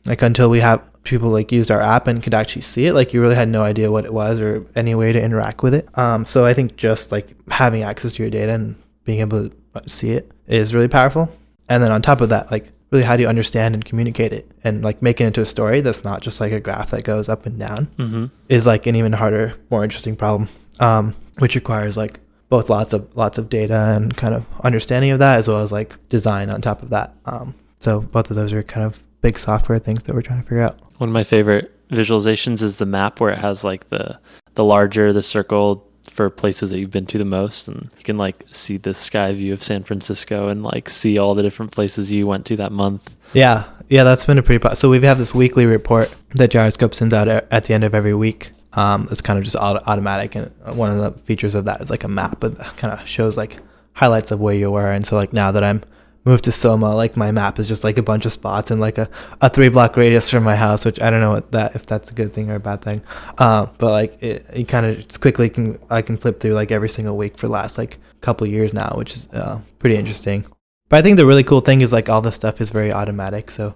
[0.05, 3.13] like until we have people like used our app and could actually see it, like
[3.13, 5.87] you really had no idea what it was or any way to interact with it.
[5.97, 9.89] Um, so I think just like having access to your data and being able to
[9.89, 11.31] see it is really powerful.
[11.69, 14.49] And then on top of that, like really how do you understand and communicate it
[14.63, 17.29] and like make it into a story that's not just like a graph that goes
[17.29, 18.25] up and down mm-hmm.
[18.49, 23.15] is like an even harder, more interesting problem, um, which requires like both lots of
[23.15, 26.61] lots of data and kind of understanding of that as well as like design on
[26.61, 27.13] top of that.
[27.25, 30.47] Um, so both of those are kind of big software things that we're trying to
[30.47, 30.79] figure out.
[30.97, 34.19] One of my favorite visualizations is the map where it has like the
[34.55, 38.17] the larger the circle for places that you've been to the most and you can
[38.17, 42.11] like see the sky view of San Francisco and like see all the different places
[42.11, 43.13] you went to that month.
[43.33, 43.65] Yeah.
[43.89, 47.13] Yeah, that's been a pretty po- so we have this weekly report that Gyroscope sends
[47.13, 50.51] out at the end of every week um, it's kind of just auto- automatic, and
[50.75, 53.57] one of the features of that is like a map, that kind of shows like
[53.93, 54.91] highlights of where you were.
[54.91, 55.81] And so like now that I'm
[56.25, 58.97] moved to Soma, like my map is just like a bunch of spots and like
[58.97, 59.09] a,
[59.41, 62.09] a three block radius from my house, which I don't know what that if that's
[62.09, 63.01] a good thing or a bad thing.
[63.37, 66.89] Uh, but like it, it kind of quickly can I can flip through like every
[66.89, 70.45] single week for the last like couple years now, which is uh, pretty interesting.
[70.89, 73.51] But I think the really cool thing is like all this stuff is very automatic.
[73.51, 73.75] So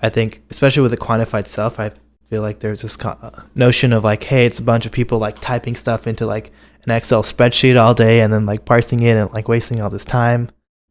[0.00, 1.98] I think especially with the quantified self, I've
[2.30, 2.96] feel like there's this
[3.54, 6.52] notion of like, hey, it's a bunch of people like typing stuff into like
[6.84, 10.04] an Excel spreadsheet all day and then like parsing it and like wasting all this
[10.04, 10.50] time.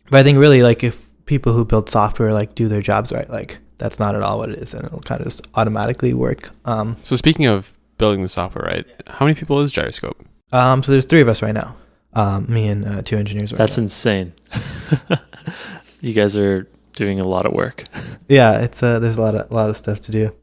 [0.09, 3.29] But I think really like if people who build software like do their jobs right,
[3.29, 6.49] like that's not at all what it is, and it'll kind of just automatically work.
[6.65, 8.85] Um, So speaking of building the software, right?
[9.07, 10.17] How many people is Gyroscope?
[10.51, 11.75] um, so there's three of us right now.
[12.13, 13.51] Um, me and uh, two engineers.
[13.51, 13.83] Right That's now.
[13.83, 14.33] insane.
[16.01, 17.83] you guys are doing a lot of work.
[18.27, 18.59] yeah.
[18.61, 20.33] It's uh, there's a lot of a lot of stuff to do.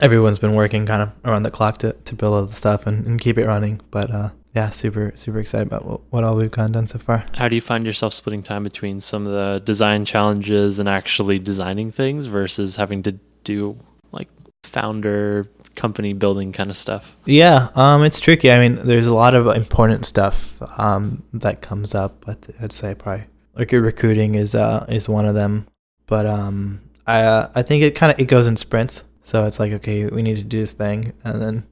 [0.00, 3.06] Everyone's been working kind of around the clock to, to build all the stuff and,
[3.06, 3.80] and keep it running.
[3.90, 7.26] But uh, yeah, super super excited about what, what all we've gotten done so far.
[7.34, 11.38] How do you find yourself splitting time between some of the design challenges and actually
[11.38, 13.12] designing things versus having to
[13.44, 13.76] do
[14.12, 14.28] like
[14.64, 17.16] founder company building kind of stuff?
[17.24, 18.50] Yeah, um, it's tricky.
[18.50, 22.24] I mean, there's a lot of important stuff um, that comes up.
[22.24, 23.24] But I'd say probably
[23.54, 25.66] like your recruiting is uh, is one of them.
[26.06, 29.02] But um, I uh, I think it kind of it goes in sprints.
[29.30, 31.62] So it's like okay, we need to do this thing, and then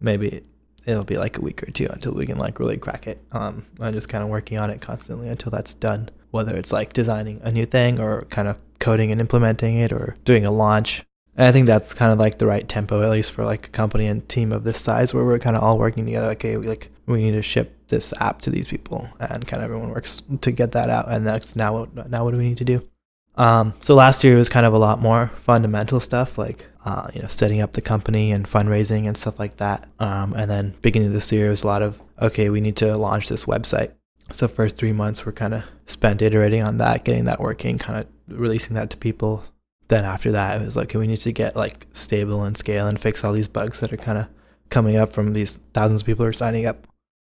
[0.00, 0.42] maybe
[0.86, 3.22] it'll be like a week or two until we can like really crack it.
[3.32, 6.08] Um, I'm just kind of working on it constantly until that's done.
[6.30, 10.16] Whether it's like designing a new thing or kind of coding and implementing it or
[10.24, 11.04] doing a launch.
[11.36, 13.70] And I think that's kind of like the right tempo, at least for like a
[13.70, 16.30] company and team of this size, where we're kind of all working together.
[16.30, 19.64] Okay, we like we need to ship this app to these people, and kind of
[19.64, 21.12] everyone works to get that out.
[21.12, 22.88] And that's now what now what do we need to do?
[23.34, 27.22] Um, so last year was kind of a lot more fundamental stuff, like uh, you
[27.22, 29.88] know setting up the company and fundraising and stuff like that.
[29.98, 32.96] Um, and then beginning of this year was a lot of okay, we need to
[32.96, 33.92] launch this website.
[34.32, 38.00] So first three months were kind of spent iterating on that, getting that working, kind
[38.00, 39.44] of releasing that to people,
[39.88, 42.86] then after that it was like okay, we need to get like stable and scale
[42.86, 44.26] and fix all these bugs that are kind of
[44.70, 46.86] coming up from these thousands of people who are signing up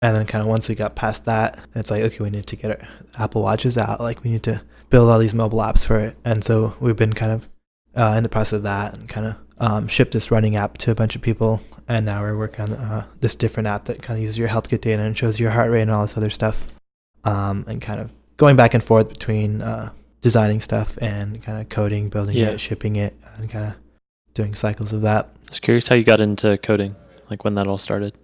[0.03, 2.57] and then kind of once we got past that it's like okay we need to
[2.57, 6.01] get our apple watches out like we need to build all these mobile apps for
[6.01, 7.49] it and so we've been kind of
[7.99, 10.91] uh, in the process of that and kind of um, ship this running app to
[10.91, 14.17] a bunch of people and now we're working on uh, this different app that kind
[14.19, 16.65] of uses your healthkit data and shows your heart rate and all this other stuff
[17.25, 21.69] um, and kind of going back and forth between uh, designing stuff and kind of
[21.69, 22.51] coding, building Yeah.
[22.51, 23.75] it, shipping it, and kind of
[24.35, 25.27] doing cycles of that.
[25.27, 26.95] I was curious how you got into coding,
[27.31, 28.15] like when that all started.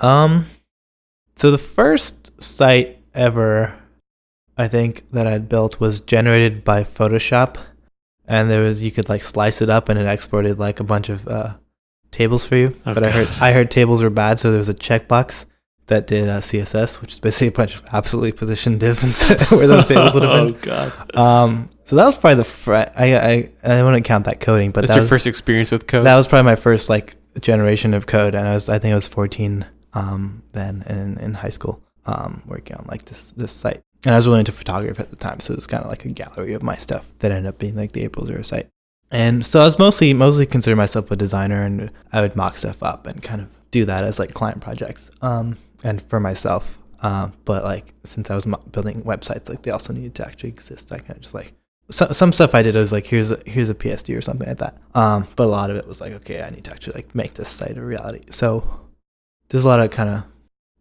[0.00, 0.46] Um,
[1.36, 3.74] so the first site ever,
[4.56, 7.56] I think that I'd built was generated by Photoshop,
[8.30, 11.08] and there was you could like slice it up and it exported like a bunch
[11.08, 11.54] of uh,
[12.12, 12.76] tables for you.
[12.84, 15.46] But I heard I heard tables were bad, so there was a checkbox
[15.88, 19.66] that did uh, CSS, which is basically a bunch of absolutely positioned divs instead where
[19.66, 20.54] those tables would have been.
[20.70, 21.16] oh god.
[21.16, 24.82] Um, so that was probably the fr- I I I wouldn't count that coding, but
[24.82, 26.06] That's that your was, first experience with code.
[26.06, 28.94] that was probably my first like generation of code, and I was I think I
[28.94, 33.82] was 14 um then in in high school um working on like this this site,
[34.04, 36.04] and I was really into photography at the time, so it was kind of like
[36.04, 38.68] a gallery of my stuff that ended up being like the April Zero site.
[39.10, 42.82] And so I was mostly mostly consider myself a designer, and I would mock stuff
[42.82, 46.78] up and kind of do that as like client projects, um, and for myself.
[47.02, 50.92] Um, but like since I was building websites, like they also needed to actually exist.
[50.92, 51.54] I kind of just like
[51.90, 54.58] so, some stuff I did was like here's a here's a PSD or something like
[54.58, 54.76] that.
[54.94, 57.34] Um, but a lot of it was like okay, I need to actually like make
[57.34, 58.22] this site a reality.
[58.30, 58.88] So
[59.48, 60.24] there's a lot of kind of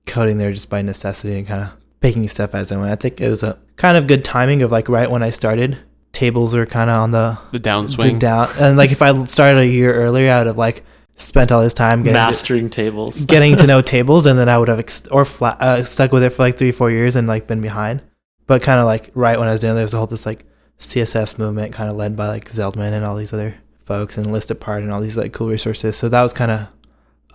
[0.06, 2.92] coding there just by necessity and kind of picking stuff as I went.
[2.92, 5.78] I think it was a kind of good timing of like right when I started.
[6.12, 8.02] Tables are kind of on the the downswing.
[8.02, 10.84] dig down, and like if I started a year earlier, I would have like
[11.16, 13.26] spent all this time getting to, Mastering tables.
[13.28, 16.24] getting to know tables, and then I would have ex- or flat, uh, stuck with
[16.24, 18.02] it for like three four years and like been behind.
[18.48, 20.46] But kind of like right when I was doing, there was a whole this like
[20.80, 24.50] CSS movement, kind of led by like Zeldman and all these other folks, and List
[24.50, 25.96] Apart and all these like cool resources.
[25.96, 26.68] So that was kind of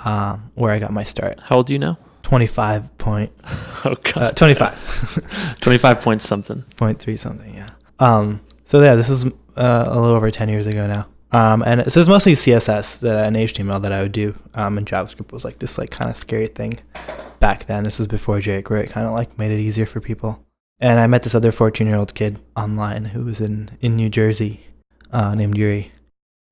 [0.05, 1.39] um, where I got my start.
[1.45, 1.97] How old do you know?
[2.25, 3.31] Twenty five point
[3.85, 4.17] Oh god.
[4.17, 5.57] uh, twenty five.
[5.61, 6.63] Twenty five points something.
[6.77, 7.55] point three something.
[7.55, 7.69] Yeah.
[8.01, 8.41] Um.
[8.65, 11.07] So yeah, this is uh, a little over ten years ago now.
[11.39, 11.63] Um.
[11.63, 14.35] And so it's mostly CSS that and HTML that I would do.
[14.55, 14.79] Um.
[14.79, 16.79] And JavaScript was like this like kind of scary thing
[17.41, 17.85] back then.
[17.85, 20.43] This was before jQuery it kind of like made it easier for people.
[20.81, 24.09] And I met this other fourteen year old kid online who was in in New
[24.09, 24.61] Jersey,
[25.13, 25.93] uh, named Yuri,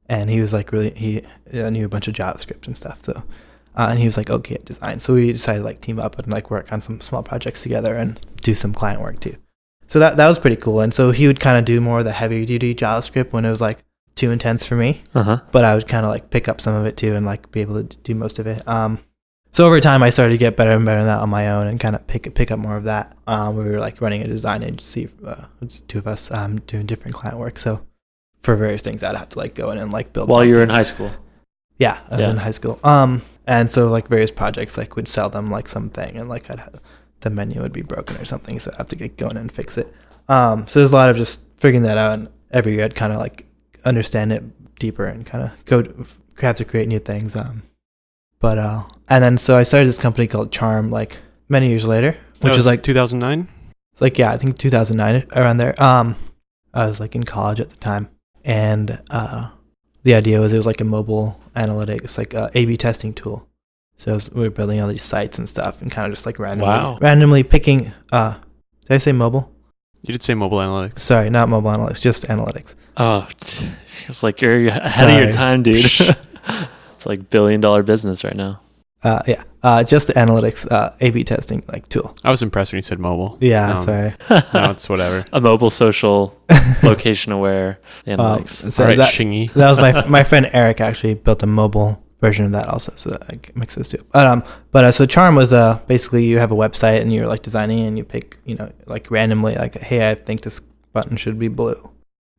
[0.07, 1.23] and he was like really he
[1.55, 2.99] uh, knew a bunch of JavaScript and stuff.
[3.03, 3.23] So.
[3.77, 5.01] Uh, and he was like, okay, at design.
[5.01, 7.95] So we decided to like team up and like work on some small projects together
[7.95, 9.37] and do some client work too.
[9.87, 10.81] So that that was pretty cool.
[10.81, 13.51] And so he would kind of do more of the heavy duty JavaScript when it
[13.51, 13.79] was like
[14.15, 15.03] too intense for me.
[15.15, 15.41] Uh huh.
[15.53, 17.61] But I would kind of like pick up some of it too and like be
[17.63, 18.67] able to do most of it.
[18.69, 18.99] Um,
[19.53, 21.67] so over time, I started to get better and better at that on my own
[21.67, 23.17] and kind of pick pick up more of that.
[23.27, 25.45] Um, we were like running a design agency, uh,
[25.89, 27.59] two of us um, doing different client work.
[27.59, 27.85] So
[28.43, 30.29] for various things, I'd have to like go in and like build.
[30.31, 31.11] While you were in high school.
[31.79, 32.31] Yeah, Yeah.
[32.31, 32.79] in high school.
[32.83, 36.61] Um, and so like various projects like would sell them like something, and like I'd
[36.61, 36.81] have
[37.21, 39.79] the menu would be broken or something, so I'd have to get going and fix
[39.79, 39.93] it.
[40.29, 43.13] Um, so there's a lot of just figuring that out, and every year I'd kind
[43.13, 43.47] of like
[43.85, 44.43] understand it
[44.79, 46.07] deeper and kind of go to,
[46.41, 47.37] have to create new things.
[47.37, 47.63] Um,
[48.39, 52.17] but uh, and then so I started this company called Charm like many years later,
[52.41, 53.49] which was is like 2009.
[53.93, 55.81] it's like yeah, I think 2009 around there.
[55.83, 56.17] Um,
[56.75, 58.09] I was like in college at the time,
[58.45, 59.51] and uh,
[60.03, 63.47] the idea was it was like a mobile analytics, like a A/B testing tool.
[63.99, 66.39] So was- we were building all these sites and stuff, and kind of just like
[66.39, 66.99] randomly, Wow.
[67.01, 67.93] randomly picking.
[68.11, 68.35] Uh,
[68.89, 69.51] did I say mobile?
[70.03, 70.99] You did say mobile analytics.
[70.99, 72.75] Sorry, not mobile analytics, just analytics.
[72.97, 75.77] Oh, it was like you're ahead of your time, dude.
[76.93, 78.61] it's like billion dollar business right now.
[79.05, 82.17] Uh, yeah, uh, just the analytics uh, A/B testing like tool.
[82.25, 83.39] I was impressed when you said mobile.
[83.41, 83.85] Yeah, No.
[83.85, 84.15] sorry.
[84.55, 85.25] No, it's whatever.
[85.33, 86.39] A mobile, social,
[86.83, 88.73] location aware Um, analytics.
[88.73, 89.53] so All right, that, Shingy.
[89.53, 93.11] that was my my friend Eric actually built a mobile version of that also, so
[93.11, 94.05] that I can mix those two.
[94.13, 97.27] But um, but uh, so Charm was uh basically you have a website and you're
[97.27, 100.61] like designing and you pick you know like randomly like hey I think this
[100.93, 101.91] button should be blue,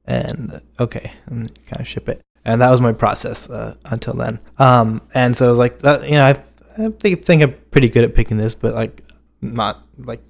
[0.06, 2.22] and okay, and kind of ship it.
[2.46, 4.38] And that was my process uh, until then.
[4.60, 6.42] Um, and so like that, you know, I,
[6.78, 9.04] I think, think I'm pretty good at picking this, but like
[9.42, 10.22] not like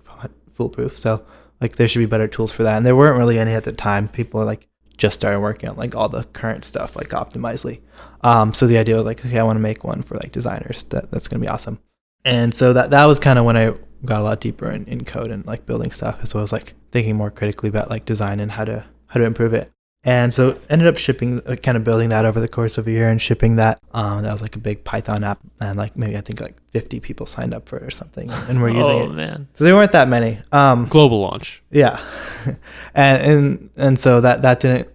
[0.56, 0.98] foolproof.
[0.98, 1.26] So
[1.62, 2.78] like there should be better tools for that.
[2.78, 4.08] And there weren't really any at the time.
[4.08, 7.82] People are like just started working on like all the current stuff, like Optimizely.
[8.22, 10.84] Um, so the idea was like, okay, I want to make one for like designers.
[10.84, 11.80] That that's gonna be awesome.
[12.26, 13.74] And so that that was kind of when I
[14.06, 16.26] got a lot deeper in, in code and like building stuff.
[16.28, 19.26] So I was like thinking more critically about like design and how to how to
[19.26, 19.72] improve it.
[20.06, 22.92] And so ended up shipping, uh, kind of building that over the course of a
[22.92, 23.80] year and shipping that.
[23.94, 27.00] Um, that was like a big Python app, and like maybe I think like 50
[27.00, 29.14] people signed up for it or something, and we're using oh it.
[29.14, 30.40] man, So there weren't that many.
[30.52, 31.64] Um, Global launch.
[31.72, 32.02] yeah,
[32.94, 34.90] and and and so that that didn't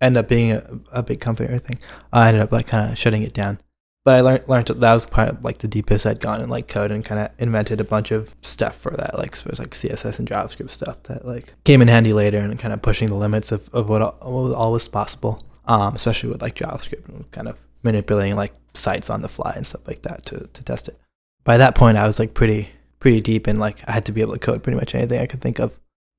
[0.00, 0.62] end up being a,
[0.92, 1.78] a big company or anything.
[2.12, 3.58] I ended up like kind of shutting it down.
[4.04, 6.90] But I learned learned that was of like the deepest I'd gone in like code
[6.90, 10.28] and kind of invented a bunch of stuff for that, like suppose like CSS and
[10.28, 13.70] JavaScript stuff that like came in handy later and kind of pushing the limits of,
[13.72, 15.42] of what, all, what was always possible.
[15.66, 19.66] Um, especially with like JavaScript and kind of manipulating like sites on the fly and
[19.66, 21.00] stuff like that to to test it.
[21.44, 22.68] By that point, I was like pretty
[23.00, 25.26] pretty deep in like I had to be able to code pretty much anything I
[25.26, 25.78] could think of,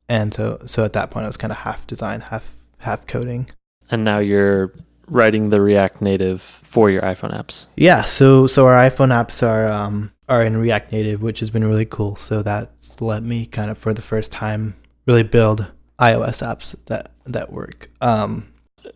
[0.10, 3.50] and so so at that point I was kind of half design, half half coding.
[3.92, 4.74] and now you're
[5.08, 7.68] writing the React Native for your iPhone apps.
[7.78, 11.64] Yeah, so so our iPhone apps are um are in React Native, which has been
[11.66, 12.16] really cool.
[12.16, 15.68] So that's let me kind of for the first time really build
[16.00, 17.90] iOS apps that that work.
[18.02, 18.52] Um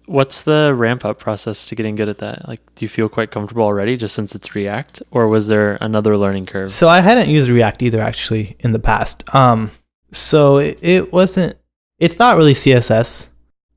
[0.05, 2.47] What's the ramp up process to getting good at that?
[2.47, 6.15] Like, do you feel quite comfortable already just since it's React, or was there another
[6.17, 6.71] learning curve?
[6.71, 9.23] so I hadn't used React either actually in the past.
[9.33, 9.71] Um
[10.11, 11.57] so it, it wasn't
[11.99, 13.27] it's not really CSS.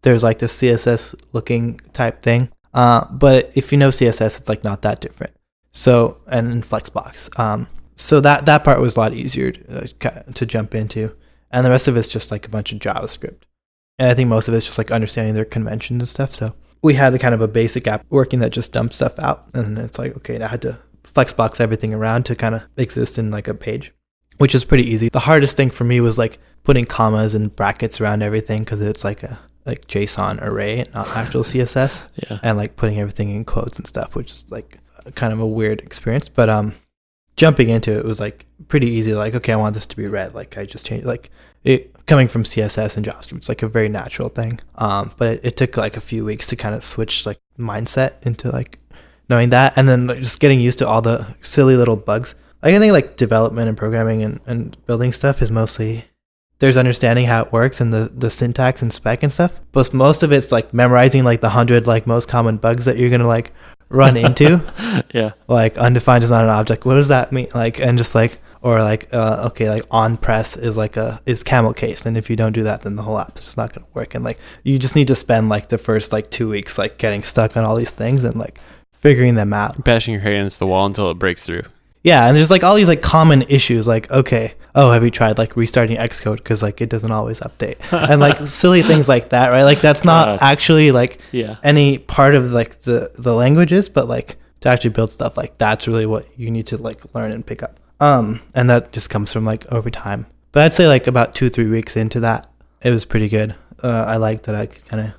[0.02, 2.50] There's like this CSS looking type thing.
[2.74, 5.34] Uh but if you know CSS it's like not that different.
[5.70, 7.38] So and in Flexbox.
[7.38, 11.14] Um so that that part was a lot easier to, uh, to jump into.
[11.50, 13.42] And the rest of it's just like a bunch of JavaScript.
[13.98, 16.34] And I think most of it's just like understanding their conventions and stuff.
[16.34, 19.46] So we had the kind of a basic app working that just dumped stuff out.
[19.54, 23.18] And it's like, okay, now I had to flexbox everything around to kind of exist
[23.18, 23.92] in like a page,
[24.38, 25.08] which is pretty easy.
[25.08, 29.04] The hardest thing for me was like putting commas and brackets around everything because it's
[29.04, 32.38] like a like JSON array, not actual CSS, Yeah.
[32.42, 34.78] and like putting everything in quotes and stuff, which is like
[35.14, 36.28] kind of a weird experience.
[36.28, 36.74] But um,
[37.36, 39.14] jumping into it was like pretty easy.
[39.14, 40.34] Like, okay, I want this to be red.
[40.34, 41.30] Like, I just changed like
[41.64, 43.36] it coming from CSS and JavaScript.
[43.38, 44.58] It's like a very natural thing.
[44.76, 48.14] Um, but it, it took like a few weeks to kind of switch like mindset
[48.22, 48.78] into like
[49.28, 52.34] knowing that, and then like, just getting used to all the silly little bugs.
[52.62, 56.04] Like I think like development and programming and, and building stuff is mostly
[56.62, 59.58] there's understanding how it works and the, the syntax and spec and stuff.
[59.72, 63.10] But most of it's like memorizing like the hundred like most common bugs that you're
[63.10, 63.52] gonna like
[63.88, 64.64] run into.
[65.12, 65.32] yeah.
[65.48, 66.84] like undefined is not an object.
[66.84, 67.48] What does that mean?
[67.52, 71.42] Like and just like or like uh, okay like on press is like a is
[71.42, 73.72] camel case and if you don't do that then the whole app is just not
[73.72, 76.78] gonna work and like you just need to spend like the first like two weeks
[76.78, 78.60] like getting stuck on all these things and like
[78.92, 79.82] figuring them out.
[79.82, 81.64] Bashing your head against the wall until it breaks through.
[82.04, 85.38] Yeah, and there's like all these like common issues like okay, oh have you tried
[85.38, 89.48] like restarting Xcode because like it doesn't always update and like silly things like that,
[89.50, 89.62] right?
[89.62, 91.56] Like that's not actually like Yeah.
[91.62, 95.86] any part of like the the languages, but like to actually build stuff like that's
[95.88, 97.78] really what you need to like learn and pick up.
[98.00, 100.26] Um, and that just comes from like over time.
[100.50, 102.48] But I'd say like about two three weeks into that,
[102.80, 103.54] it was pretty good.
[103.82, 105.12] Uh, I liked that I could kind of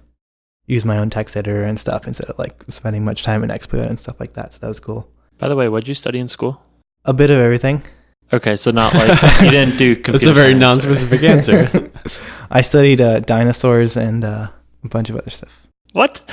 [0.66, 3.86] use my own text editor and stuff instead of like spending much time in Xcode
[3.88, 4.54] and stuff like that.
[4.54, 5.10] So that was cool.
[5.38, 6.62] By the way, what'd you study in school?
[7.06, 7.84] A bit of everything.
[8.32, 11.92] Okay, so not like you didn't do computer That's a very science, non-specific answer.
[12.50, 14.48] I studied uh, dinosaurs and uh,
[14.84, 15.68] a bunch of other stuff.
[15.92, 16.24] What?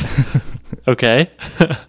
[0.88, 1.30] okay.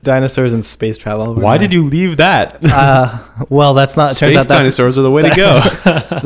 [0.04, 1.36] Dinosaurs and space travel.
[1.36, 2.60] Why my- did you leave that?
[2.66, 3.20] Uh,
[3.50, 4.12] well, that's not.
[4.12, 5.62] it turns Space out that's, dinosaurs are the way to go.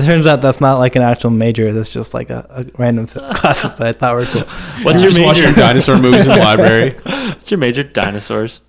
[0.04, 1.72] turns out that's not like an actual major.
[1.72, 4.42] That's just like a, a random set of classes that I thought were cool.
[4.84, 5.56] What's You're your just watching major?
[5.60, 6.92] dinosaur movies in the library.
[7.04, 7.84] What's your major?
[7.84, 8.62] Dinosaurs.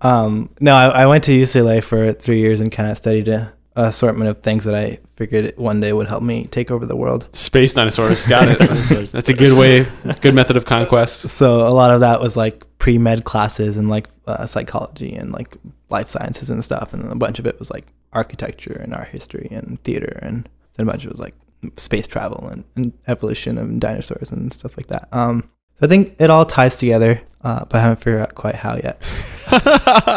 [0.00, 3.52] Um, no, I, I went to UCLA for three years and kind of studied a,
[3.76, 6.96] a assortment of things that I figured one day would help me take over the
[6.96, 7.28] world.
[7.32, 8.28] Space dinosaurs.
[8.28, 8.68] Got Space it.
[8.68, 9.12] dinosaurs.
[9.12, 9.86] That's a good way,
[10.20, 11.28] good method of conquest.
[11.28, 15.32] So a lot of that was like pre med classes and like uh, psychology and
[15.32, 15.56] like
[15.90, 19.08] life sciences and stuff, and then a bunch of it was like architecture and art
[19.08, 21.34] history and theater, and then a bunch of it was like
[21.76, 25.08] space travel and, and evolution of dinosaurs and stuff like that.
[25.12, 25.50] Um,
[25.80, 28.98] I think it all ties together, uh, but I haven't figured out quite how yet.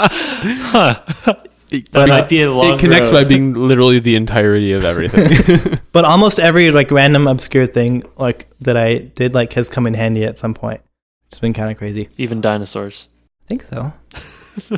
[0.02, 1.00] huh.
[1.70, 3.24] It, But, might uh, be a long it connects road.
[3.24, 5.78] by being literally the entirety of everything.
[5.94, 9.94] But almost every like random obscure thing like that I did like has come in
[9.94, 10.80] handy at some point.
[11.28, 12.10] It's been kind of crazy.
[12.18, 13.08] even dinosaurs.
[13.46, 13.94] I think so.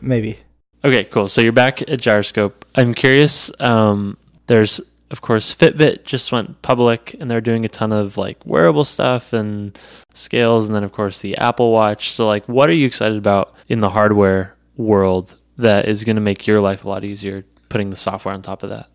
[0.00, 0.38] Maybe.
[0.84, 1.28] Okay, cool.
[1.28, 2.64] So you're back at Gyroscope.
[2.74, 3.50] I'm curious.
[3.60, 4.16] Um,
[4.46, 4.80] there's
[5.10, 9.32] of course Fitbit just went public, and they're doing a ton of like wearable stuff
[9.32, 9.76] and
[10.14, 12.10] scales, and then of course the Apple Watch.
[12.10, 16.22] So like, what are you excited about in the hardware world that is going to
[16.22, 17.44] make your life a lot easier?
[17.68, 18.88] Putting the software on top of that.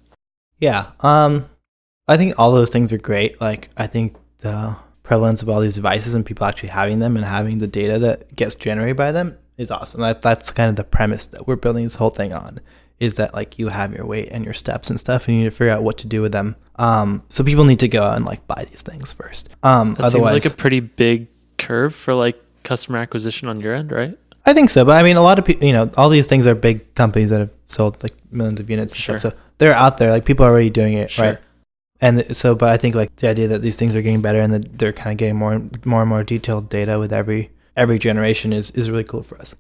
[0.60, 0.92] Yeah.
[1.02, 1.50] Um
[2.08, 3.40] I think all those things are great.
[3.42, 7.26] Like I think the prevalence of all these devices and people actually having them and
[7.26, 10.02] having the data that gets generated by them is awesome.
[10.02, 12.60] That that's kind of the premise that we're building this whole thing on.
[13.00, 15.50] Is that like you have your weight and your steps and stuff, and you need
[15.50, 16.56] to figure out what to do with them.
[16.78, 19.50] Um, so people need to go out and like buy these things first.
[19.64, 21.28] Um, That otherwise, seems like a pretty big
[21.58, 24.18] curve for like customer acquisition on your end, right?
[24.46, 26.48] I think so, but I mean, a lot of people, you know, all these things
[26.48, 29.20] are big companies that have sold like millions of units and Sure.
[29.20, 29.34] stuff.
[29.34, 31.26] So they're out there, like people are already doing it, Sure.
[31.26, 31.38] right?
[32.00, 34.54] And so, but I think like the idea that these things are getting better and
[34.54, 38.00] that they're kind of getting more and more and more detailed data with every every
[38.00, 39.54] generation is is really cool for us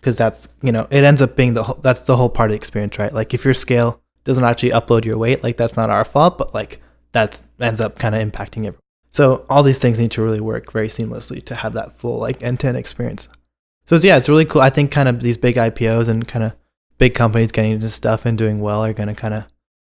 [0.00, 2.52] because that's you know it ends up being the whole, that's the whole part of
[2.52, 3.12] the experience, right?
[3.12, 6.54] Like if your scale doesn't actually upload your weight, like that's not our fault, but
[6.54, 6.80] like
[7.12, 8.76] that ends up kind of impacting it.
[9.10, 12.42] So all these things need to really work very seamlessly to have that full like
[12.42, 13.28] end to end experience.
[13.86, 14.60] So it's, yeah, it's really cool.
[14.60, 16.54] I think kind of these big IPOs and kind of
[16.98, 19.44] big companies getting into stuff and doing well are going to kind of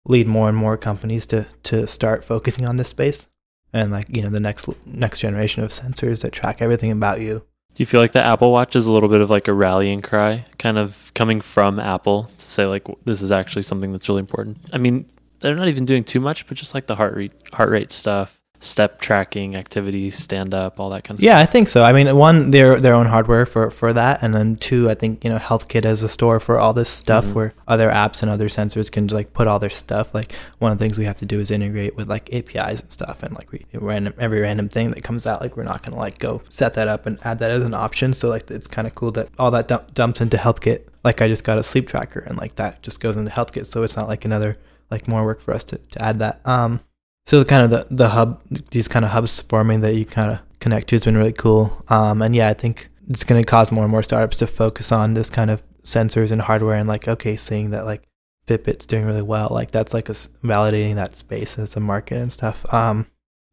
[0.05, 3.27] lead more and more companies to to start focusing on this space
[3.73, 7.43] and like you know the next next generation of sensors that track everything about you.
[7.77, 10.01] Do you feel like the Apple Watch is a little bit of like a rallying
[10.01, 14.21] cry, kind of coming from Apple to say like this is actually something that's really
[14.21, 14.57] important?
[14.73, 15.07] I mean,
[15.41, 18.36] they're not even doing too much, but just like the heart rate, heart rate stuff,
[18.59, 21.25] step tracking, activities, stand up, all that kind of stuff.
[21.31, 21.83] Yeah, I think so.
[21.83, 25.23] I mean, one, their their own hardware for for that, and then two, I think
[25.23, 27.33] you know, HealthKit as a store for all this stuff Mhm.
[27.33, 30.13] where other apps and other sensors can like put all their stuff.
[30.13, 32.91] Like one of the things we have to do is integrate with like APIs and
[32.91, 35.97] stuff, and like we random every random thing that comes out, like we're not gonna
[35.97, 38.13] like go set that up and add that as an option.
[38.13, 40.81] So like it's kind of cool that all that dump, dumps into HealthKit.
[41.03, 43.83] Like I just got a sleep tracker, and like that just goes into HealthKit, so
[43.83, 44.57] it's not like another
[44.89, 46.41] like more work for us to to add that.
[46.45, 46.79] Um,
[47.27, 50.31] so the kind of the the hub, these kind of hubs forming that you kind
[50.31, 51.83] of connect to has been really cool.
[51.89, 54.91] Um, and yeah, I think it's going to cause more and more startups to focus
[54.91, 58.03] on this kind of sensors and hardware and like okay, seeing that like
[58.47, 62.31] Fitbit's doing really well, like that's like us validating that space as a market and
[62.31, 62.65] stuff.
[62.73, 63.07] Um,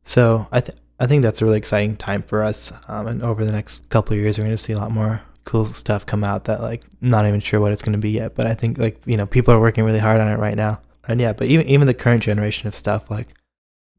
[0.05, 2.73] so I think I think that's a really exciting time for us.
[2.87, 5.21] Um, and over the next couple of years, we're going to see a lot more
[5.45, 8.37] cool stuff come out that like not even sure what it's going to be yet.
[8.37, 10.81] But I think like you know people are working really hard on it right now.
[11.09, 13.35] And yeah, but even even the current generation of stuff like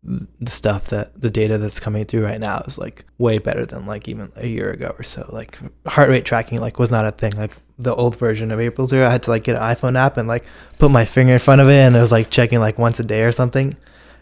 [0.05, 3.85] the stuff that the data that's coming through right now is like way better than
[3.87, 5.27] like even a year ago or so.
[5.29, 7.31] Like heart rate tracking like was not a thing.
[7.35, 10.17] Like the old version of April Zero, I had to like get an iPhone app
[10.17, 10.45] and like
[10.77, 13.03] put my finger in front of it and it was like checking like once a
[13.03, 13.75] day or something.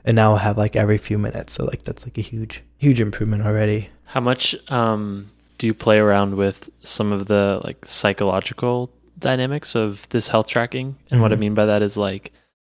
[0.05, 1.53] And now I have like every few minutes.
[1.53, 3.89] So like that's like a huge huge improvement already.
[4.05, 5.27] How much um,
[5.57, 10.95] do you play around with some of the like psychological dynamics of this health tracking?
[11.11, 11.39] And what I Mhm.
[11.39, 12.31] mean by that is like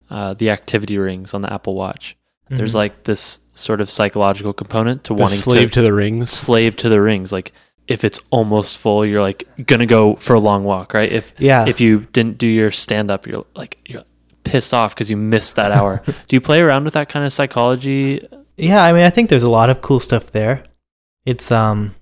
[0.09, 2.15] uh, the activity rings on the Apple Watch.
[2.49, 2.75] There's Mhm.
[2.75, 6.29] like this sort of psychological component to The wanting slave to to the rings.
[6.31, 7.31] slave to the rings.
[7.31, 7.51] Like
[7.87, 11.11] if it's almost full, you're like gonna go for a long walk, right?
[11.11, 11.65] If yeah.
[11.67, 14.03] if you didn't do your stand up, you're like you're
[14.43, 16.01] pissed off because you missed that hour.
[16.27, 18.25] do you play around with that kind of psychology?
[18.57, 20.63] Yeah, I mean, I think there's a lot of cool stuff there.
[21.25, 21.95] It's um,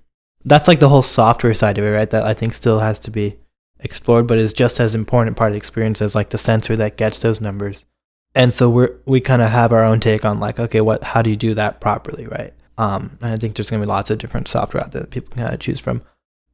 [0.44, 2.10] that's like the whole software side of it, right?
[2.10, 3.36] That I think still has to be
[3.80, 6.96] explored, but is just as important part of the experience as like the sensor that
[6.96, 7.84] gets those numbers.
[8.34, 11.22] And so we're we kind of have our own take on like, okay, what how
[11.22, 12.52] do you do that properly, right?
[12.76, 15.30] Um, and I think there's gonna be lots of different software out there that people
[15.32, 16.02] can kind of choose from.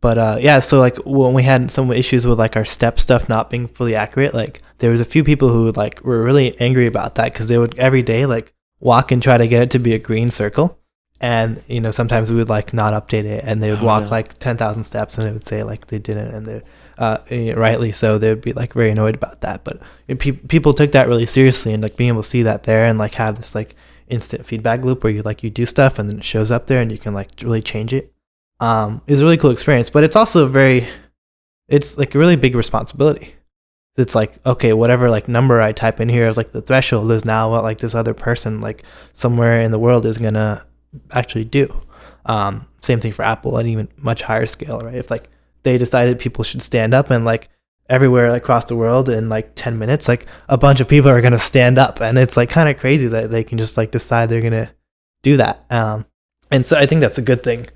[0.03, 3.29] But uh, yeah, so like when we had some issues with like our step stuff
[3.29, 6.87] not being fully accurate, like there was a few people who like were really angry
[6.87, 9.79] about that because they would every day like walk and try to get it to
[9.79, 10.79] be a green circle,
[11.21, 14.05] and you know sometimes we would like not update it, and they would Oh, walk
[14.05, 14.11] no.
[14.11, 16.63] like ten thousand steps, and it would say like they didn't, and they
[17.01, 19.65] uh, eh, rightly so they would be like very annoyed about that.
[19.65, 22.63] But eh, pe- people took that really seriously, and like being able to see that
[22.63, 23.75] there and like have this like
[24.09, 26.81] instant feedback loop where you like you do stuff and then it shows up there
[26.81, 28.13] and you can like really change it
[28.61, 29.91] um, is a really cool experience.
[29.91, 30.87] But it's also very,
[31.69, 33.35] it's like a really big responsibility.
[33.97, 37.25] It's like okay, whatever like number I type in here is like the threshold is
[37.25, 40.65] now what like this other person like somewhere in the world is gonna
[41.11, 41.83] actually do.
[42.25, 44.95] Um, same thing for Apple at even much higher scale, right?
[44.95, 45.29] If like
[45.63, 47.49] they decided people should stand up and like
[47.89, 51.33] everywhere across the world in like 10 minutes, like a bunch of people are going
[51.33, 52.01] to stand up.
[52.01, 54.71] And it's like kind of crazy that they can just like decide they're going to
[55.23, 55.65] do that.
[55.71, 56.07] Um,
[56.51, 57.67] and so I think that's a good thing.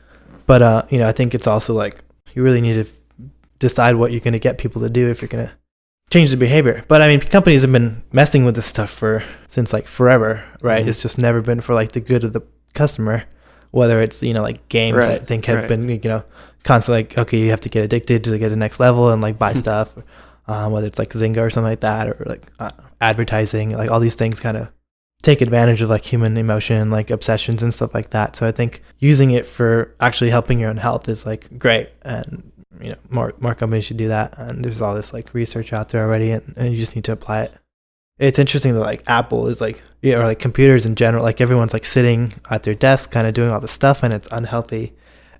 [0.46, 1.96] But, uh, you know, I think it's also like
[2.34, 3.28] you really need to
[3.58, 5.52] decide what you're going to get people to do if you're going to
[6.10, 6.84] change the behavior.
[6.86, 10.84] But I mean, companies have been messing with this stuff for since like forever, right?
[10.84, 10.88] Mhm.
[10.88, 12.42] It's just never been for like the good of the
[12.74, 13.24] customer.
[13.70, 15.68] Whether it's you know like games, I think have right.
[15.68, 16.24] been you know
[16.64, 19.22] constantly like okay, you have to get addicted to get to the next level and
[19.22, 19.90] like buy stuff.
[20.46, 24.00] Um, whether it's like Zynga or something like that, or like uh, advertising, like all
[24.00, 24.68] these things kind of
[25.24, 28.36] take advantage of like human emotion, like obsessions and stuff like that.
[28.36, 32.52] So I think using it for actually helping your own health is like great, and
[32.80, 34.38] you know more more companies should do that.
[34.38, 37.12] And there's all this like research out there already, and, and you just need to
[37.12, 37.54] apply it.
[38.18, 41.72] It's interesting that like Apple is like yeah, or like computers in general, like everyone's
[41.72, 44.92] like sitting at their desk, kind of doing all this stuff, and it's unhealthy,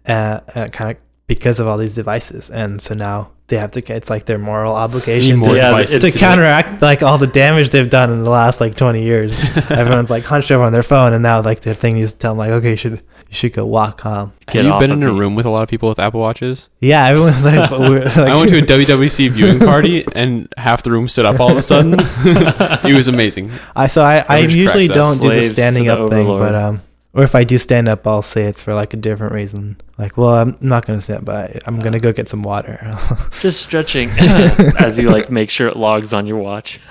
[0.06, 0.96] uh, uh, kind of
[1.26, 2.50] because of all these devices.
[2.50, 3.94] And so now they have to.
[3.94, 8.10] It's like their moral obligation to, Yeah, to counteract like all the damage they've done
[8.10, 9.32] in the last like 20 years.
[9.70, 12.32] Everyone's like hunched over on their phone, and now like the thing is to tell
[12.32, 12.92] them like, okay, you should
[13.28, 14.04] you should go walk.
[14.06, 15.18] Um, Get Have you been of in a me.
[15.18, 16.68] room with a lot of people with Apple Watches?
[16.80, 21.08] yeah, everyone's like, like I went to a WWDC viewing party and half the room
[21.08, 21.94] stood up all of a sudden.
[21.98, 23.50] it was amazing.
[23.74, 26.26] I so I, I Everyone usually don't do the Slaves to standing the up thing,
[26.26, 26.82] but um,
[27.14, 29.80] or if I do stand up, I'll say it's for like a different reason.
[29.98, 32.78] Like, well, I'm not gonna stand, but I, I'm gonna go get some water.
[33.40, 34.10] Just stretching
[34.78, 36.80] as you like make sure it logs on your watch.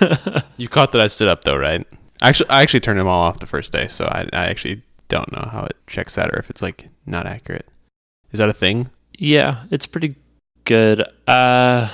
[0.56, 1.84] You caught that I stood up though, right?
[2.22, 5.30] Actually, I actually turned them all off the first day, so I, I actually don't
[5.32, 7.68] know how it checks that or if it's like not accurate.
[8.32, 8.90] Is that a thing?
[9.18, 10.14] yeah, it's pretty
[10.64, 11.04] good.
[11.26, 11.90] Uh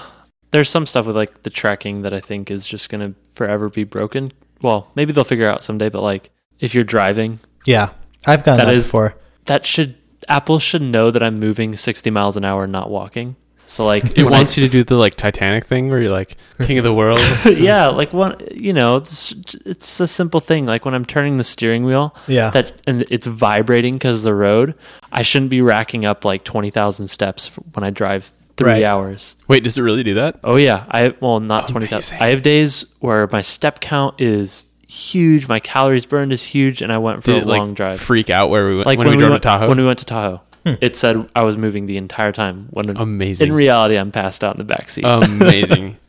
[0.51, 3.85] there's some stuff with like the tracking that I think is just gonna forever be
[3.85, 4.33] broken.
[4.62, 7.91] Well, maybe they'll figure out someday, but like if you're driving, yeah,
[8.27, 9.16] I've gotten That that, is- before.
[9.47, 9.95] that should
[10.29, 13.37] Apple should know that I'm moving 60 miles an hour, not walking.
[13.66, 16.11] So like It when I- wants you to do the like Titanic thing where you're
[16.12, 17.21] like king of the world.
[17.47, 19.33] yeah, like one, you know, it's,
[19.64, 20.66] it's a simple thing.
[20.66, 24.75] Like when I'm turning the steering wheel, Yeah, that and it's vibrating because the road.
[25.12, 28.85] I shouldn't be racking up like twenty thousand steps when I drive three Right.
[28.85, 29.37] hours.
[29.49, 30.41] Wait, does it really do that?
[30.45, 32.18] Oh yeah, I well not twenty thousand.
[32.21, 36.93] I have days where my step count is huge, my calories burned is huge, and
[36.93, 38.01] I went for Did a it like long drive.
[38.01, 39.68] freak out where we went Like when, we drove went, to Tahoe?
[39.68, 40.74] When we went to Tahoe, Hmm.
[40.82, 42.66] it said I was moving the entire time.
[42.70, 43.47] When Amazing.
[43.49, 45.05] in reality, I'm passed out in the back seat.
[45.07, 45.97] Amazing.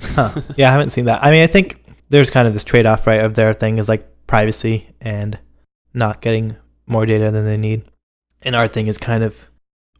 [0.00, 0.40] Huh.
[0.56, 1.24] Yeah, I haven't seen that.
[1.24, 3.88] I mean, I think there's kind of this trade off, right, of their thing is
[3.88, 5.38] like privacy and
[5.94, 6.56] not getting
[6.86, 7.82] more data than they need.
[8.42, 9.46] And our thing is kind of,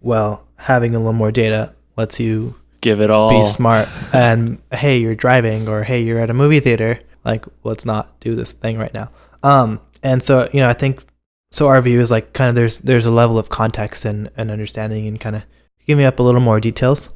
[0.03, 3.31] well, having a little more data lets you Give it all.
[3.31, 3.89] be smart.
[4.13, 7.01] And hey, you're driving, or hey, you're at a movie theater.
[7.25, 9.11] Like, let's not do this thing right now.
[9.43, 11.03] Um, and so you know, I think
[11.51, 11.69] so.
[11.69, 15.07] Our view is like kind of there's there's a level of context and, and understanding,
[15.07, 15.45] and kind of
[15.87, 17.09] give me up a little more details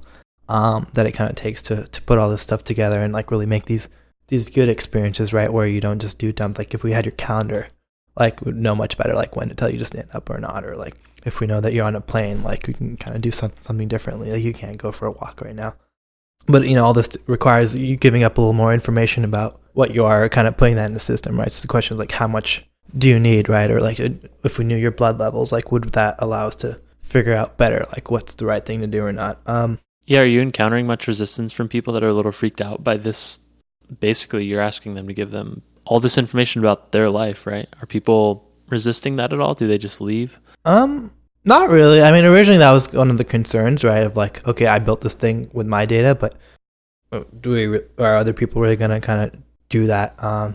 [0.49, 3.31] um, that it kind of takes to to put all this stuff together and like
[3.31, 3.89] really make these
[4.29, 5.53] these good experiences, right?
[5.53, 6.55] Where you don't just do dumb.
[6.57, 7.69] Like if we had your calendar,
[8.17, 10.65] like we'd know much better, like when to tell you to stand up or not,
[10.65, 10.95] or like
[11.25, 13.53] if we know that you're on a plane, like we can kind of do some,
[13.63, 14.31] something differently.
[14.31, 15.75] Like you can't go for a walk right now.
[16.49, 19.95] But you know, all this requires you giving up a little more information about what
[19.95, 21.53] you are, kind of putting that in the system, right?
[21.53, 22.65] So the question is like, how much
[22.97, 23.71] do you need, right?
[23.71, 27.35] Or like, if we knew your blood levels, like, would that allow us to figure
[27.35, 29.41] out better, like, what's the right thing to do or not?
[29.47, 32.83] Um, Yeah, are you encountering much resistance from people that are a little freaked out
[32.83, 33.39] by this?
[34.01, 37.69] Basically, you're asking them to give them all this information about their life, right?
[37.81, 39.55] Are people resisting that at all?
[39.55, 40.41] Do they just leave?
[40.65, 41.13] Um,
[41.49, 42.01] not really.
[42.03, 44.05] I mean, originally that was one of the concerns, right?
[44.05, 46.37] Of like, okay, I built this thing with my data, but
[47.11, 50.23] uh, do we re- are other people really gonna kind of do that?
[50.23, 50.55] Um,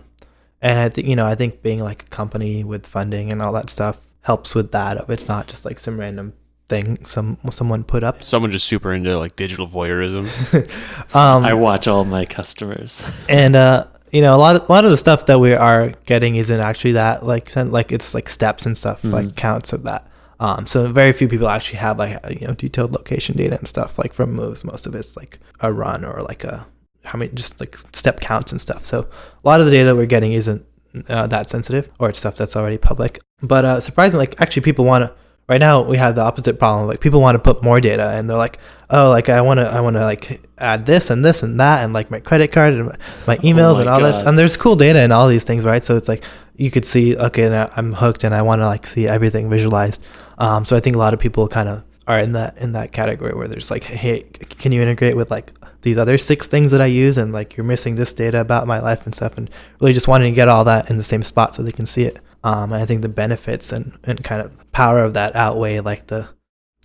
[0.61, 3.51] and I think you know, I think being like a company with funding and all
[3.53, 4.97] that stuff helps with that.
[4.97, 6.33] Of it's not just like some random
[6.69, 8.23] thing some someone put up.
[8.23, 10.29] Someone just super into like digital voyeurism.
[11.15, 13.25] um, I watch all my customers.
[13.29, 15.89] and uh you know a lot of a lot of the stuff that we are
[16.05, 19.35] getting isn't actually that like like it's like steps and stuff like Mhm.
[19.35, 20.07] counts of that
[20.43, 23.67] um so very few people actually have like uh, you know detailed location data and
[23.67, 24.63] stuff like from moves.
[24.65, 26.67] Most of it's like a run or like a
[27.05, 28.85] how many just like step counts and stuff.
[28.85, 30.65] So a lot of the data we're getting isn't
[31.07, 33.21] uh, that sensitive or it's stuff that's already public.
[33.41, 35.13] But uh surprisingly like actually people want to
[35.47, 36.87] right now we have the opposite problem.
[36.87, 39.65] Like people want to put more data and they're like oh like i want to
[39.65, 42.73] i want to like add this and this and that and like my credit card
[42.73, 44.21] and my, my emails my and all this.
[44.27, 45.83] And there's cool data in all these things right?
[45.83, 46.25] So it's like
[46.55, 50.01] you could see okay now i'm hooked and i want to like see everything visualized
[50.37, 52.91] um, so i think a lot of people kind of are in that in that
[52.91, 54.23] category where there's like hey
[54.59, 55.51] can you integrate with like
[55.83, 58.79] these other six things that i use and like you're missing this data about my
[58.79, 61.53] life and stuff and really just wanting to get all that in the same spot
[61.55, 64.51] so they can see it Um, and I think the benefits and, and kind of
[64.73, 66.27] power of that outweigh like the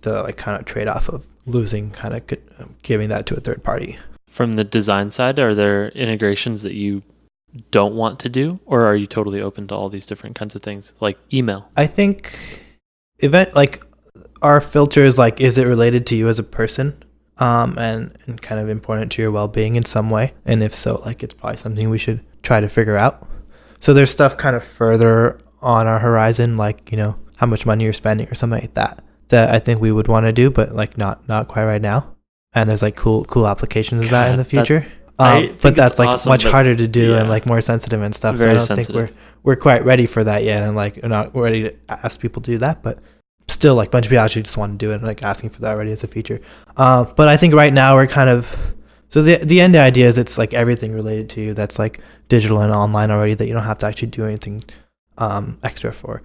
[0.01, 2.21] the like kind of trade off of losing kind of
[2.83, 3.97] giving that to a third party.
[4.27, 7.03] From the design side, are there integrations that you
[7.71, 10.61] don't want to do, or are you totally open to all these different kinds of
[10.61, 11.67] things, like email?
[11.75, 12.63] I think
[13.19, 13.83] event like
[14.41, 17.03] our filter is like, is it related to you as a person?
[17.37, 20.33] Um, and, and kind of important to your well being in some way.
[20.45, 23.27] And if so, like it's probably something we should try to figure out.
[23.79, 27.85] So there's stuff kind of further on our horizon, like, you know, how much money
[27.85, 30.75] you're spending or something like that, that I think we would want to do, but
[30.75, 32.13] like not not quite right now.
[32.51, 34.85] And there's like cool cool applications of that in the future.
[35.19, 37.19] Um, but that's like awesome, much harder to do yeah.
[37.19, 38.37] and like more sensitive and stuff.
[38.37, 39.07] Very so I don't sensitive.
[39.07, 42.19] think we're we're quite ready for that yet, and like we're not ready to ask
[42.19, 42.81] people to do that.
[42.81, 42.99] But
[43.49, 45.49] still, like a bunch of people actually just want to do it, and like asking
[45.49, 46.39] for that already as a feature.
[46.77, 48.47] Uh, but I think right now we're kind of
[49.09, 51.99] so the the end idea is it's like everything related to you that's like
[52.29, 54.63] digital and online already that you don't have to actually do anything
[55.17, 56.21] um, extra for.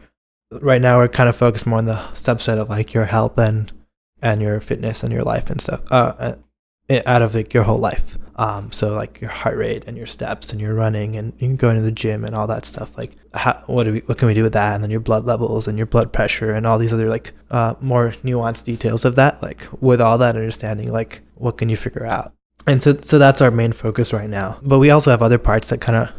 [0.53, 3.73] Right now we're kind of focused more on the subset of like your health and
[4.23, 5.81] and your fitness and your life and stuff.
[5.91, 6.35] Uh, uh
[6.91, 8.19] out of like your whole life.
[8.37, 11.83] Um, so like your heart rate and your steps and your running and going to
[11.83, 12.97] the gym and all that stuff.
[12.99, 14.75] Like, how, what do we, what can we do with that?
[14.75, 17.75] And then your blood levels and your blood pressure and all these other like uh,
[17.81, 19.43] more nuanced details of that.
[19.43, 22.33] Like with all that understanding, like what can you figure out?
[22.67, 24.59] And so so that's our main focus right now.
[24.63, 26.17] But we also have other parts that kind of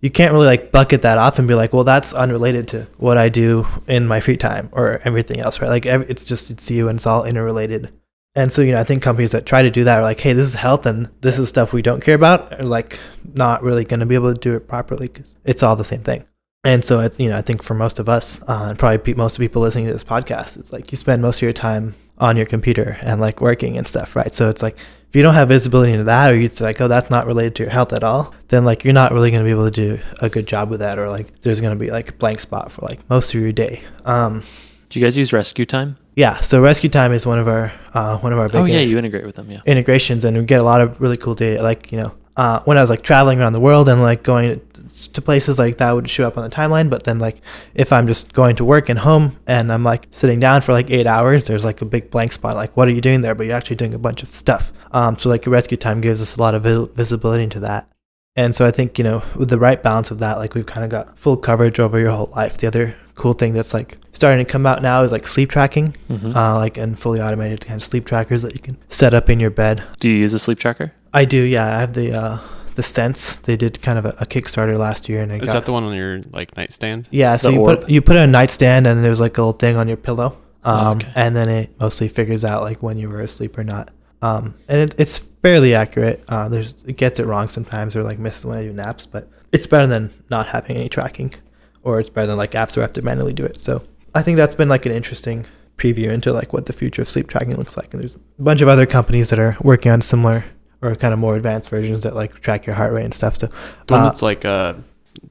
[0.00, 3.16] you can't really like bucket that off and be like, well, that's unrelated to what
[3.16, 5.68] I do in my free time or everything else, right?
[5.68, 7.92] Like it's just it's you and it's all interrelated.
[8.34, 10.32] And so, you know, I think companies that try to do that are like, hey,
[10.32, 12.98] this is health and this is stuff we don't care about are like
[13.34, 16.02] not really going to be able to do it properly because it's all the same
[16.02, 16.24] thing.
[16.64, 19.34] And so, it's, you know, I think for most of us, uh, and probably most
[19.34, 22.36] of people listening to this podcast, it's like you spend most of your time on
[22.36, 24.32] your computer and like working and stuff, right?
[24.32, 24.76] So it's like
[25.08, 27.64] if you don't have visibility into that, or you're like, oh, that's not related to
[27.64, 30.02] your health at all, then like you're not really going to be able to do
[30.20, 32.72] a good job with that, or like there's going to be like a blank spot
[32.72, 33.82] for like most of your day.
[34.06, 34.42] Um,
[34.88, 35.98] do you guys use Rescue Time?
[36.14, 38.80] Yeah, so Rescue Time is one of our uh, one of our big oh yeah,
[38.80, 41.62] you integrate with them, yeah integrations, and we get a lot of really cool data.
[41.62, 44.60] Like you know, uh, when I was like traveling around the world and like going
[44.92, 46.90] to places like that would show up on the timeline.
[46.90, 47.40] But then like
[47.74, 50.90] if I'm just going to work and home and I'm like sitting down for like
[50.90, 52.56] eight hours, there's like a big blank spot.
[52.56, 53.34] Like what are you doing there?
[53.34, 54.72] But you're actually doing a bunch of stuff.
[54.92, 56.62] Um, so like Rescue Time gives us a lot of
[56.94, 57.88] visibility into that.
[58.34, 60.84] And so I think you know with the right balance of that, like we've kind
[60.84, 62.56] of got full coverage over your whole life.
[62.58, 65.96] The other cool thing that's like starting to come out now is like sleep tracking,
[66.08, 66.36] mm-hmm.
[66.36, 69.40] uh, like and fully automated kind of sleep trackers that you can set up in
[69.40, 69.82] your bed.
[70.00, 70.92] Do you use a sleep tracker?
[71.12, 71.42] I do.
[71.42, 72.38] Yeah, I have the uh,
[72.74, 73.36] the Sense.
[73.36, 75.72] They did kind of a, a Kickstarter last year, and I is got, that the
[75.72, 77.08] one on your like nightstand?
[77.10, 77.80] Yeah, so the you orb.
[77.80, 79.96] put you put it on a nightstand, and there's like a little thing on your
[79.96, 81.12] pillow, oh, um, oh, okay.
[81.14, 83.90] and then it mostly figures out like when you were asleep or not.
[84.22, 86.24] Um, and it, it's fairly accurate.
[86.28, 89.28] Uh, there's it gets it wrong sometimes, or like misses when I do naps, but
[89.52, 91.34] it's better than not having any tracking
[91.82, 93.60] or it's better than like apps where I have to manually do it.
[93.60, 93.82] So
[94.14, 97.28] I think that's been like an interesting preview into like what the future of sleep
[97.28, 97.92] tracking looks like.
[97.92, 100.44] And there's a bunch of other companies that are working on similar
[100.80, 103.38] or kind of more advanced versions that like track your heart rate and stuff.
[103.38, 103.46] So
[103.86, 104.82] the one uh, that's like a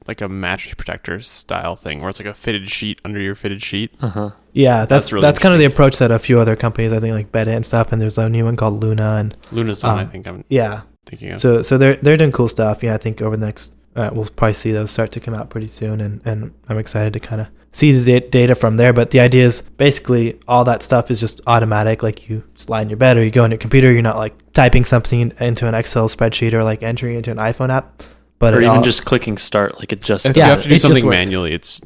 [0.06, 3.62] like a mattress protector style thing, where it's like a fitted sheet under your fitted
[3.62, 3.92] sheet.
[4.00, 4.30] Uh-huh.
[4.52, 7.00] Yeah, that's that's, really that's kind of the approach that a few other companies, I
[7.00, 9.88] think, like Beddit and stuff, and there's a new one called Luna and Luna's the
[9.88, 11.40] um, one I think I'm yeah thinking of.
[11.40, 12.82] So so they're they're doing cool stuff.
[12.82, 15.50] Yeah, I think over the next uh, we'll probably see those start to come out
[15.50, 18.92] pretty soon, and, and I'm excited to kind of see the data from there.
[18.92, 22.02] But the idea is basically all that stuff is just automatic.
[22.02, 23.92] Like you just lie in your bed or you go on your computer.
[23.92, 27.70] You're not like typing something into an Excel spreadsheet or like entering into an iPhone
[27.70, 28.02] app.
[28.38, 30.68] But or even all, just clicking start, like it just if yeah, you have to
[30.68, 31.52] do something manually.
[31.52, 31.80] It's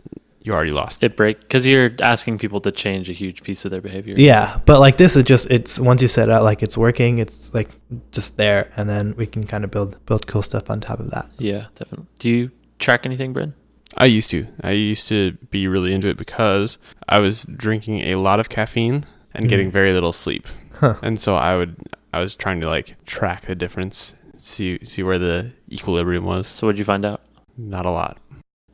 [0.47, 1.03] you already lost.
[1.03, 4.15] It break because you're asking people to change a huge piece of their behavior.
[4.17, 7.19] Yeah, but like this is just it's once you set it out, like it's working.
[7.19, 7.69] It's like
[8.13, 11.11] just there, and then we can kind of build build cool stuff on top of
[11.11, 11.29] that.
[11.39, 12.07] Yeah, definitely.
[12.21, 13.55] Do you track anything, Bryn?
[13.97, 14.47] I used to.
[14.63, 16.79] I used to be really into it because
[17.09, 19.49] I was drinking a lot of caffeine and mm.
[19.49, 20.47] getting very little sleep.
[20.75, 20.97] Huh.
[21.03, 21.77] And so I would
[22.13, 26.47] I was trying to like track the difference, see see where the equilibrium was.
[26.47, 27.23] So what'd you find out?
[27.59, 28.19] Not a lot.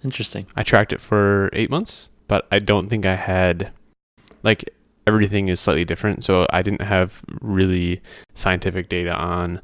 [0.05, 0.47] Interesting.
[0.57, 3.73] I tracked it for eight months, but I don't think I had
[4.43, 4.65] like
[5.07, 6.25] everything is slightly different.
[6.25, 8.03] So I didn't have really
[8.35, 9.61] scientific data on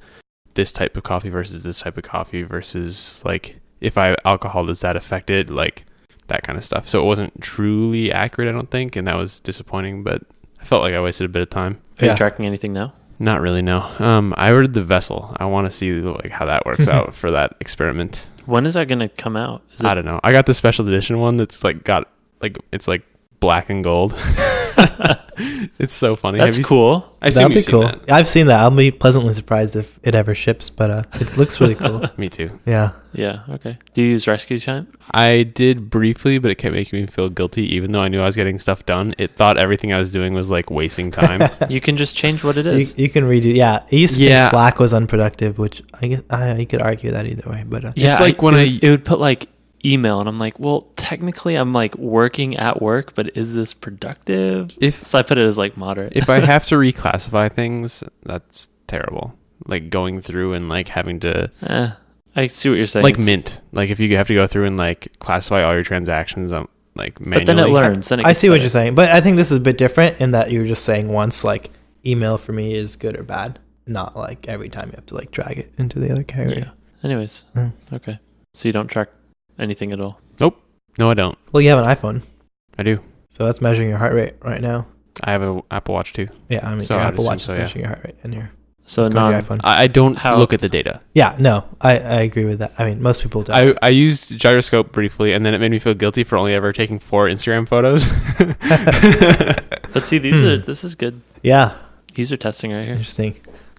[0.54, 4.66] this type of coffee versus this type of coffee versus like if I have alcohol,
[4.66, 5.50] does that affect it?
[5.50, 5.84] Like
[6.26, 6.88] that kind of stuff.
[6.88, 10.02] So it wasn't truly accurate, I don't think, and that was disappointing.
[10.02, 10.22] But
[10.60, 11.80] I felt like I wasted a bit of time.
[12.00, 12.12] Are yeah.
[12.12, 12.92] you tracking anything now?
[13.20, 13.80] Not really, no.
[13.98, 15.36] Um, I ordered the Vessyl.
[15.38, 18.26] I want to see like how that works out for that experiment.
[18.48, 19.62] When is that gonna come out?
[19.84, 20.20] I don't know.
[20.24, 22.08] I got the special edition one that's like got
[22.40, 23.02] like it's like
[23.40, 24.14] black and gold.
[25.78, 26.38] it's so funny.
[26.38, 27.14] That's Have you- cool.
[27.20, 27.82] I assume That'd be you've seen cool.
[27.82, 28.10] that.
[28.12, 28.60] I've seen that.
[28.60, 32.02] I'll be pleasantly surprised if it ever ships, but uh, it looks really cool.
[32.16, 32.58] Me too.
[32.64, 32.92] Yeah.
[33.12, 33.40] Yeah.
[33.48, 33.76] Okay.
[33.94, 34.86] Do you use Rescue Time?
[35.10, 38.26] I did briefly, but it kept making me feel guilty, even though I knew I
[38.26, 39.14] was getting stuff done.
[39.18, 41.50] It thought everything I was doing was like wasting time.
[41.68, 42.74] You can just change what it is.
[42.74, 42.98] You, is.
[42.98, 43.52] you can redo.
[43.52, 43.82] Yeah.
[43.90, 44.42] It used to Yeah.
[44.44, 47.84] think Slack was unproductive, which I guess I, you could argue that either way, but
[47.84, 49.48] uh, yeah, It's like when it, I- it would put like
[49.84, 54.72] email, and I'm like, well, technically, I'm like working at work, but is this productive?
[54.80, 56.16] if So I put it as like moderate.
[56.16, 59.34] if I have to reclassify things, that's terrible.
[59.66, 61.90] Like going through and like having to Eh,
[62.36, 63.04] I see what you're saying.
[63.04, 63.60] like Mint.
[63.72, 67.20] Like if you have to go through and like classify all your transactions, um, like
[67.20, 67.44] manually.
[67.44, 68.08] but then it learns.
[68.08, 68.94] Then it I gets see what you're saying.
[68.94, 71.44] But I think this is a bit different in that you were just saying once,
[71.44, 71.70] like,
[72.06, 75.30] email for me is good or bad, not like every time you have to like
[75.30, 76.60] drag it into the other category.
[76.60, 76.70] Yeah.
[77.04, 77.72] Anyways, Mm.
[77.92, 78.18] okay.
[78.54, 79.08] So you don't track
[79.58, 80.20] anything at all.
[80.40, 80.60] Nope.
[80.98, 81.38] No, I don't.
[81.52, 82.22] Well, you have an iPhone,
[82.78, 83.00] I do.
[83.36, 84.86] so that's measuring your heart rate right now.
[85.22, 86.28] I have an Apple Watch too.
[86.48, 87.64] Yeah, I mean, So your I'd Apple assume Watch so, is yeah.
[87.64, 88.50] measuring your heart rate in here.
[88.84, 89.42] So Let's go to your non.
[89.58, 89.60] iPhone.
[89.64, 91.00] I, I don't How- look at the data.
[91.12, 92.72] Yeah, no, I, I agree with that.
[92.78, 93.54] I mean, most people don't.
[93.54, 96.72] I, I used gyroscope briefly, and then it made me feel guilty for only ever
[96.72, 98.06] taking four Instagram photos.
[99.92, 100.46] But see, these Hmm.
[100.46, 101.74] are this is good yeah,
[102.14, 102.92] user testing right here.
[102.92, 103.36] interesting.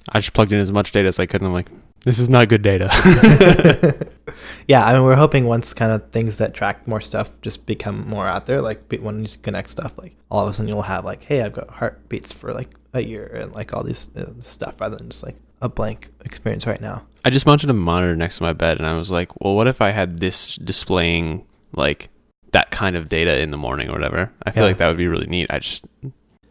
[0.09, 1.69] I just plugged in as much data as I could, and I'm like,
[2.06, 2.89] this is not good data.
[4.68, 8.08] yeah, I mean, we're hoping once kind of things that track more stuff just become
[8.08, 10.82] more out there, like be- when you connect stuff, like all of a sudden you'll
[10.84, 14.32] have like, hey, I've got heartbeats for like a year and like all these uh,
[14.41, 17.04] stuff rather than just like a blank experience right now.
[17.26, 19.68] I just mounted a monitor next to my bed, and I was like, well, what
[19.68, 22.10] if I had this displaying like
[22.52, 24.32] that kind of data in the morning or whatever?
[24.43, 24.68] I feel Yeah.
[24.70, 25.47] like that would be really neat.
[25.50, 25.86] I just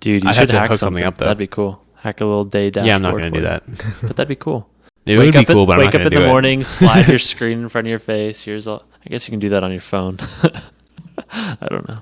[0.01, 1.25] Dude, you I'd should have to hack hook something something up, though.
[1.25, 1.83] That'd be cool.
[1.97, 2.87] Hack a little day dashboard.
[2.87, 3.65] yeah, I'm not going to do that.
[4.03, 4.69] But that'd be cool.
[5.09, 6.25] It wake would be up cool, in, but I'm wake not up in do the
[6.25, 6.29] it.
[6.29, 8.41] morning, slide your screen in front of your face.
[8.43, 8.85] Here's all.
[9.05, 10.17] I guess you can do that on your phone.
[11.31, 11.99] I don't know.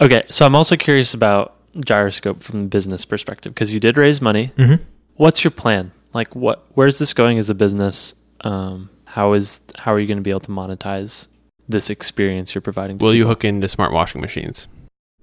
[0.00, 4.20] Okay, so I'm also curious about gyroscope from the business perspective because you did raise
[4.20, 4.52] money.
[4.56, 4.82] Mm-hmm.
[5.14, 5.92] What's your plan?
[6.12, 6.64] Like, what?
[6.74, 8.14] Where's this going as a business?
[8.42, 11.28] Um, how is how are you going to be able to monetize
[11.68, 12.98] this experience you're providing?
[12.98, 14.68] to Will you hook into smart washing machines?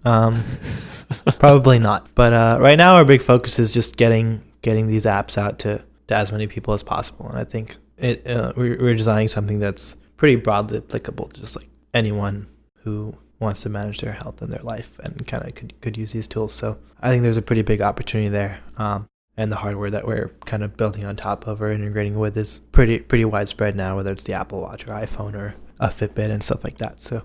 [0.06, 0.44] Um,
[1.40, 2.08] probably not.
[2.16, 5.82] But uh, right now, our big focus is just getting getting these apps out to,
[6.08, 7.28] to as many people as possible.
[7.28, 11.70] And I think it uh, we're, designing something that's pretty broadly applicable to just like
[11.94, 12.48] anyone
[12.80, 16.12] who wants to manage their health and their life and kind of could could use
[16.12, 16.54] these tools.
[16.54, 18.60] So I think there's a pretty big opportunity there.
[18.78, 22.38] Um, and the hardware that we're kind of building on top of or integrating with
[22.38, 26.30] is pretty pretty widespread now, whether it's the Apple Watch or iPhone or a Fitbit
[26.30, 27.02] and stuff like that.
[27.02, 27.24] So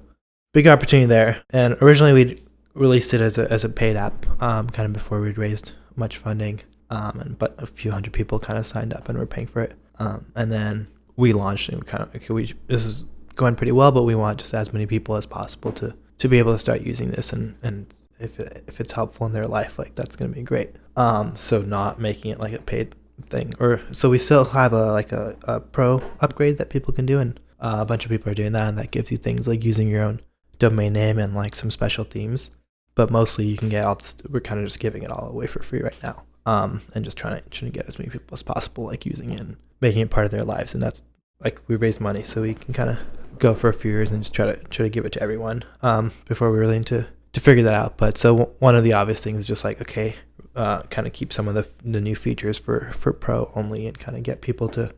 [0.53, 1.43] big opportunity there.
[1.51, 2.43] And originally we
[2.75, 6.17] released it as a as a paid app, um, kind of before we'd raised much
[6.17, 6.61] funding.
[6.91, 9.63] Um, and but a few hundred people kind of signed up and were paying for
[9.63, 9.75] it.
[9.99, 13.73] Um, and then we launched and we kind of okay, we this is going pretty
[13.73, 16.59] well, but we want just as many people as possible to to be able to
[16.59, 20.17] start using this and and if it, if it's helpful in their life, like that's
[20.17, 20.75] going to be great.
[20.97, 22.95] Um, so not making it like a paid
[23.27, 27.07] thing, or so we still have a like a, a pro upgrade that people can
[27.07, 29.47] do, and uh, a bunch of people are doing that, and that gives you things
[29.47, 30.21] like using your own
[30.59, 32.51] domain name and like some special themes.
[32.95, 34.01] But mostly you can get all.
[34.29, 37.19] We're kind of just giving it all away for free right now, um, and just
[37.19, 40.01] trying to trying to get as many people as possible like using it and making
[40.01, 41.03] it part of their lives, and that's
[41.45, 42.99] like we raise money so we can kind of
[43.39, 45.63] go for a few years and just try to try to give it to everyone
[45.83, 47.99] um, before we really need to to figure that out.
[47.99, 50.17] But so w- one of the obvious things is just like okay,
[50.57, 53.99] uh, kind of keep some of the the new features for for pro only and
[53.99, 54.95] kind of get people to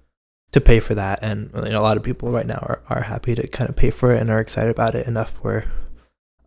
[0.53, 1.18] to pay for that.
[1.20, 3.74] And you know, a lot of people right now are are happy to kind of
[3.74, 5.64] pay for it and are excited about it enough where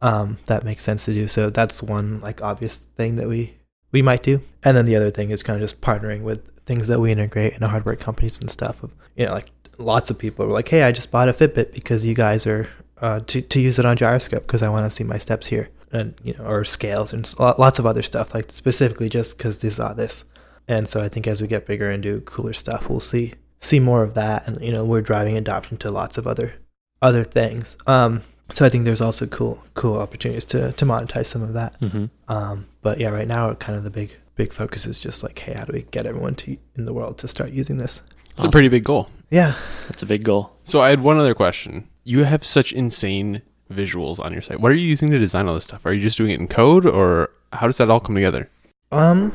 [0.02, 1.28] um, that makes sense to do.
[1.28, 3.58] So that's one like obvious thing that we
[3.94, 4.42] we might do.
[4.64, 7.54] And then the other thing is kind of just partnering with things that we integrate
[7.54, 8.84] in hardware companies and stuff.
[8.84, 11.72] Of you know, like lots of people are like, "Hey, I just bought a Fitbit
[11.72, 12.68] because you guys are
[13.00, 15.70] uh, to to use it on gyroscope because I want to see my steps here."
[15.92, 19.70] And you know, or scales and lots of other stuff, like specifically just because they
[19.70, 20.26] saw this.
[20.68, 23.80] And so I think as we get bigger and do cooler stuff, we'll see see
[23.80, 24.48] more of that.
[24.48, 26.56] And you know, we're driving adoption to lots of other
[27.02, 27.78] other things.
[27.86, 31.80] Um, so I think there's also cool cool opportunities to to monetize some of that.
[31.80, 32.06] Mm-hmm.
[32.28, 35.54] Um, but yeah, right now, kind of the big big focus is just like, hey,
[35.54, 38.02] how do we get everyone to in the world to start using this?
[38.36, 39.10] It's a pretty big goal.
[39.30, 39.56] Yeah,
[39.88, 40.54] That's a big goal.
[40.64, 41.88] So I had one other question.
[42.04, 43.42] You have such insane
[43.72, 44.60] visuals on your site.
[44.60, 45.86] What are you using to design all this stuff?
[45.86, 48.50] Are you just doing it in code, or how does that all come together?
[48.92, 49.34] Um,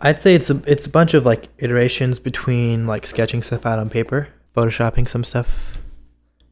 [0.00, 3.78] I'd say it's a it's a bunch of like iterations between like sketching stuff out
[3.78, 5.78] on paper, photoshopping some stuff,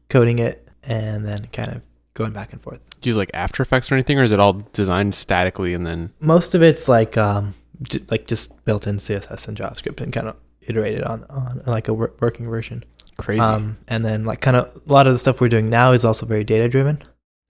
[0.09, 1.81] coding it, and then kind of
[2.13, 2.79] going back and forth.
[3.01, 5.85] Do you use like After Effects or anything, or is it all designed statically and
[5.85, 6.11] then?
[6.19, 10.27] Most of it's like um j- like just built in CSS and JavaScript and kind
[10.27, 12.83] of iterated on on like a wor- working version.
[13.17, 13.41] Crazy.
[13.41, 16.03] Um, and then like kind of a lot of the stuff we're doing now is
[16.03, 17.01] also very data driven.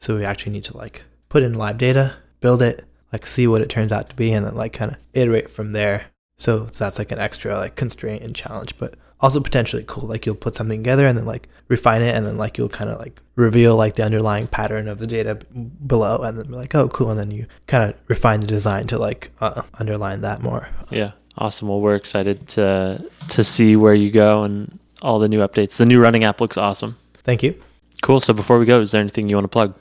[0.02, 3.62] So we actually need to like put in live data, build it, like see what
[3.62, 6.06] it turns out to be and then like kind of iterate from there.
[6.38, 10.06] So, so that's like an extra like constraint and challenge, but also potentially cool.
[10.08, 12.90] Like you'll put something together and then like refine it and then like you'll kind
[12.90, 15.46] of like reveal like the underlying pattern of the data b-
[15.88, 17.10] below and then be like, oh, cool.
[17.10, 20.68] And then you kind of refine the design to like uh, underline that more.
[20.92, 21.70] Yeah, awesome.
[21.70, 25.78] Well, we're excited to to see where you go and all the new updates.
[25.78, 26.98] The new running app looks awesome.
[27.24, 27.60] Thank you.
[28.02, 28.20] Cool.
[28.20, 29.74] So before we go, is there anything you want to plug?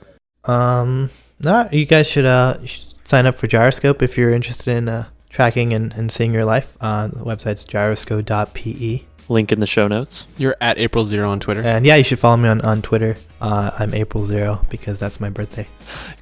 [0.44, 4.88] Um, no, you guys should uh should sign up for Gyroscope if you're interested in
[4.88, 6.72] uh, tracking and, and seeing your life.
[6.80, 9.02] Uh, the website's gyrosco.pe.
[9.28, 10.34] Link in the show notes.
[10.38, 11.62] You're at April Zero on Twitter.
[11.62, 13.16] And yeah, you should follow me on, on Twitter.
[13.40, 15.66] Uh, I'm April Zero because that's my birthday.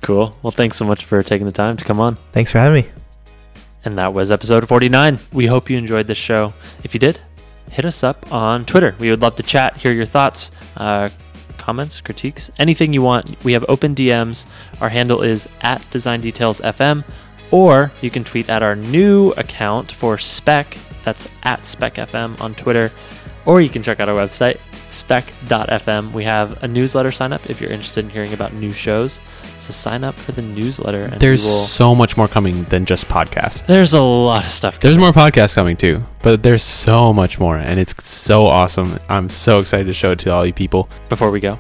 [0.01, 0.37] Cool.
[0.43, 2.17] Well, thanks so much for taking the time to come on.
[2.33, 2.91] Thanks for having me.
[3.85, 5.19] And that was episode 49.
[5.33, 6.53] We hope you enjoyed this show.
[6.85, 7.19] If you did,
[7.71, 8.95] hit us up on Twitter.
[8.99, 11.09] We would love to chat, hear your thoughts, uh,
[11.57, 13.43] comments, critiques, anything you want.
[13.45, 14.47] We have open DMs.
[14.81, 17.05] Our handle is at Design Details FM,
[17.51, 20.77] or you can tweet at our new account for Spec.
[21.03, 22.91] That's at Spec FM on Twitter,
[23.47, 24.59] or you can check out our website
[24.91, 26.13] spec.fm.
[26.13, 29.21] We have a newsletter sign up if you're interested in hearing about new shows.
[29.59, 31.51] So sign up for the newsletter, and There's will.
[31.51, 33.65] so much more coming than just podcasts.
[33.67, 34.81] There's a lot of stuff.
[34.81, 38.99] There's more podcasts coming too, but there's so much more, and it's so awesome.
[39.09, 40.89] I'm so excited to show it to all you people.
[41.11, 41.59] Before we go,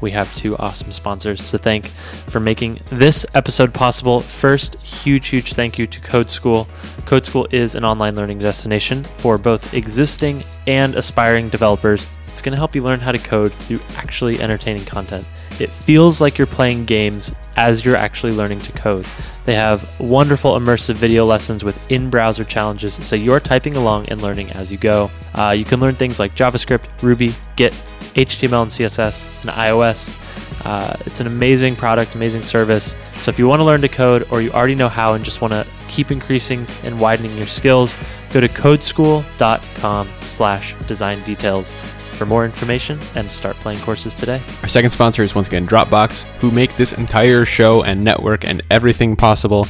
[0.00, 1.86] we have two awesome sponsors to thank
[2.28, 4.20] for making this episode possible.
[4.20, 6.68] First, huge, huge thank you to Code School.
[7.06, 12.06] Code School is an online learning destination for both existing and aspiring developers.
[12.34, 15.24] It's going to help you learn how to code through actually entertaining content.
[15.60, 19.06] It feels like you're playing games as you're actually learning to code.
[19.44, 24.20] They have wonderful immersive video lessons with in browser challenges, so you're typing along and
[24.20, 25.12] learning as you go.
[25.36, 27.72] Uh, you can learn things like JavaScript, Ruby, Git,
[28.16, 30.20] HTML and CSS, and iOS.
[30.66, 32.96] Uh, it's an amazing product, amazing service.
[33.14, 35.40] So if you want to learn to code or you already know how and just
[35.40, 37.96] want to keep increasing and widening your skills,
[38.32, 41.72] go to codeschool.com slash design details
[42.14, 44.42] for more information and start playing courses today.
[44.62, 48.62] Our second sponsor is once again Dropbox, who make this entire show and network and
[48.70, 49.66] everything possible.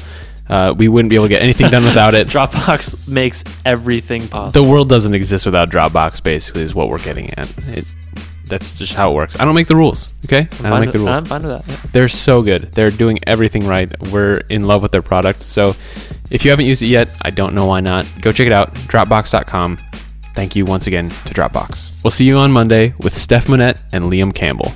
[0.48, 2.26] Uh, we wouldn't be able to get anything done without it.
[2.28, 4.62] Dropbox makes everything possible.
[4.64, 6.22] The world doesn't exist without Dropbox.
[6.22, 7.48] Basically, is what we're getting at.
[7.68, 7.86] It,
[8.46, 9.40] that's just how it works.
[9.40, 10.12] I don't make the rules.
[10.26, 11.10] Okay, I I'm don't make the rules.
[11.10, 11.72] I'm fine with that.
[11.72, 11.90] yeah.
[11.92, 12.72] They're so good.
[12.72, 13.90] They're doing everything right.
[14.10, 15.42] We're in love with their product.
[15.42, 15.74] So
[16.30, 18.06] if you haven't used it yet, I don't know why not.
[18.20, 18.74] Go check it out.
[18.74, 19.78] Dropbox.com.
[20.34, 22.02] Thank you once again to Dropbox.
[22.02, 24.72] We'll see you on Monday with Steph Monette and Liam Campbell.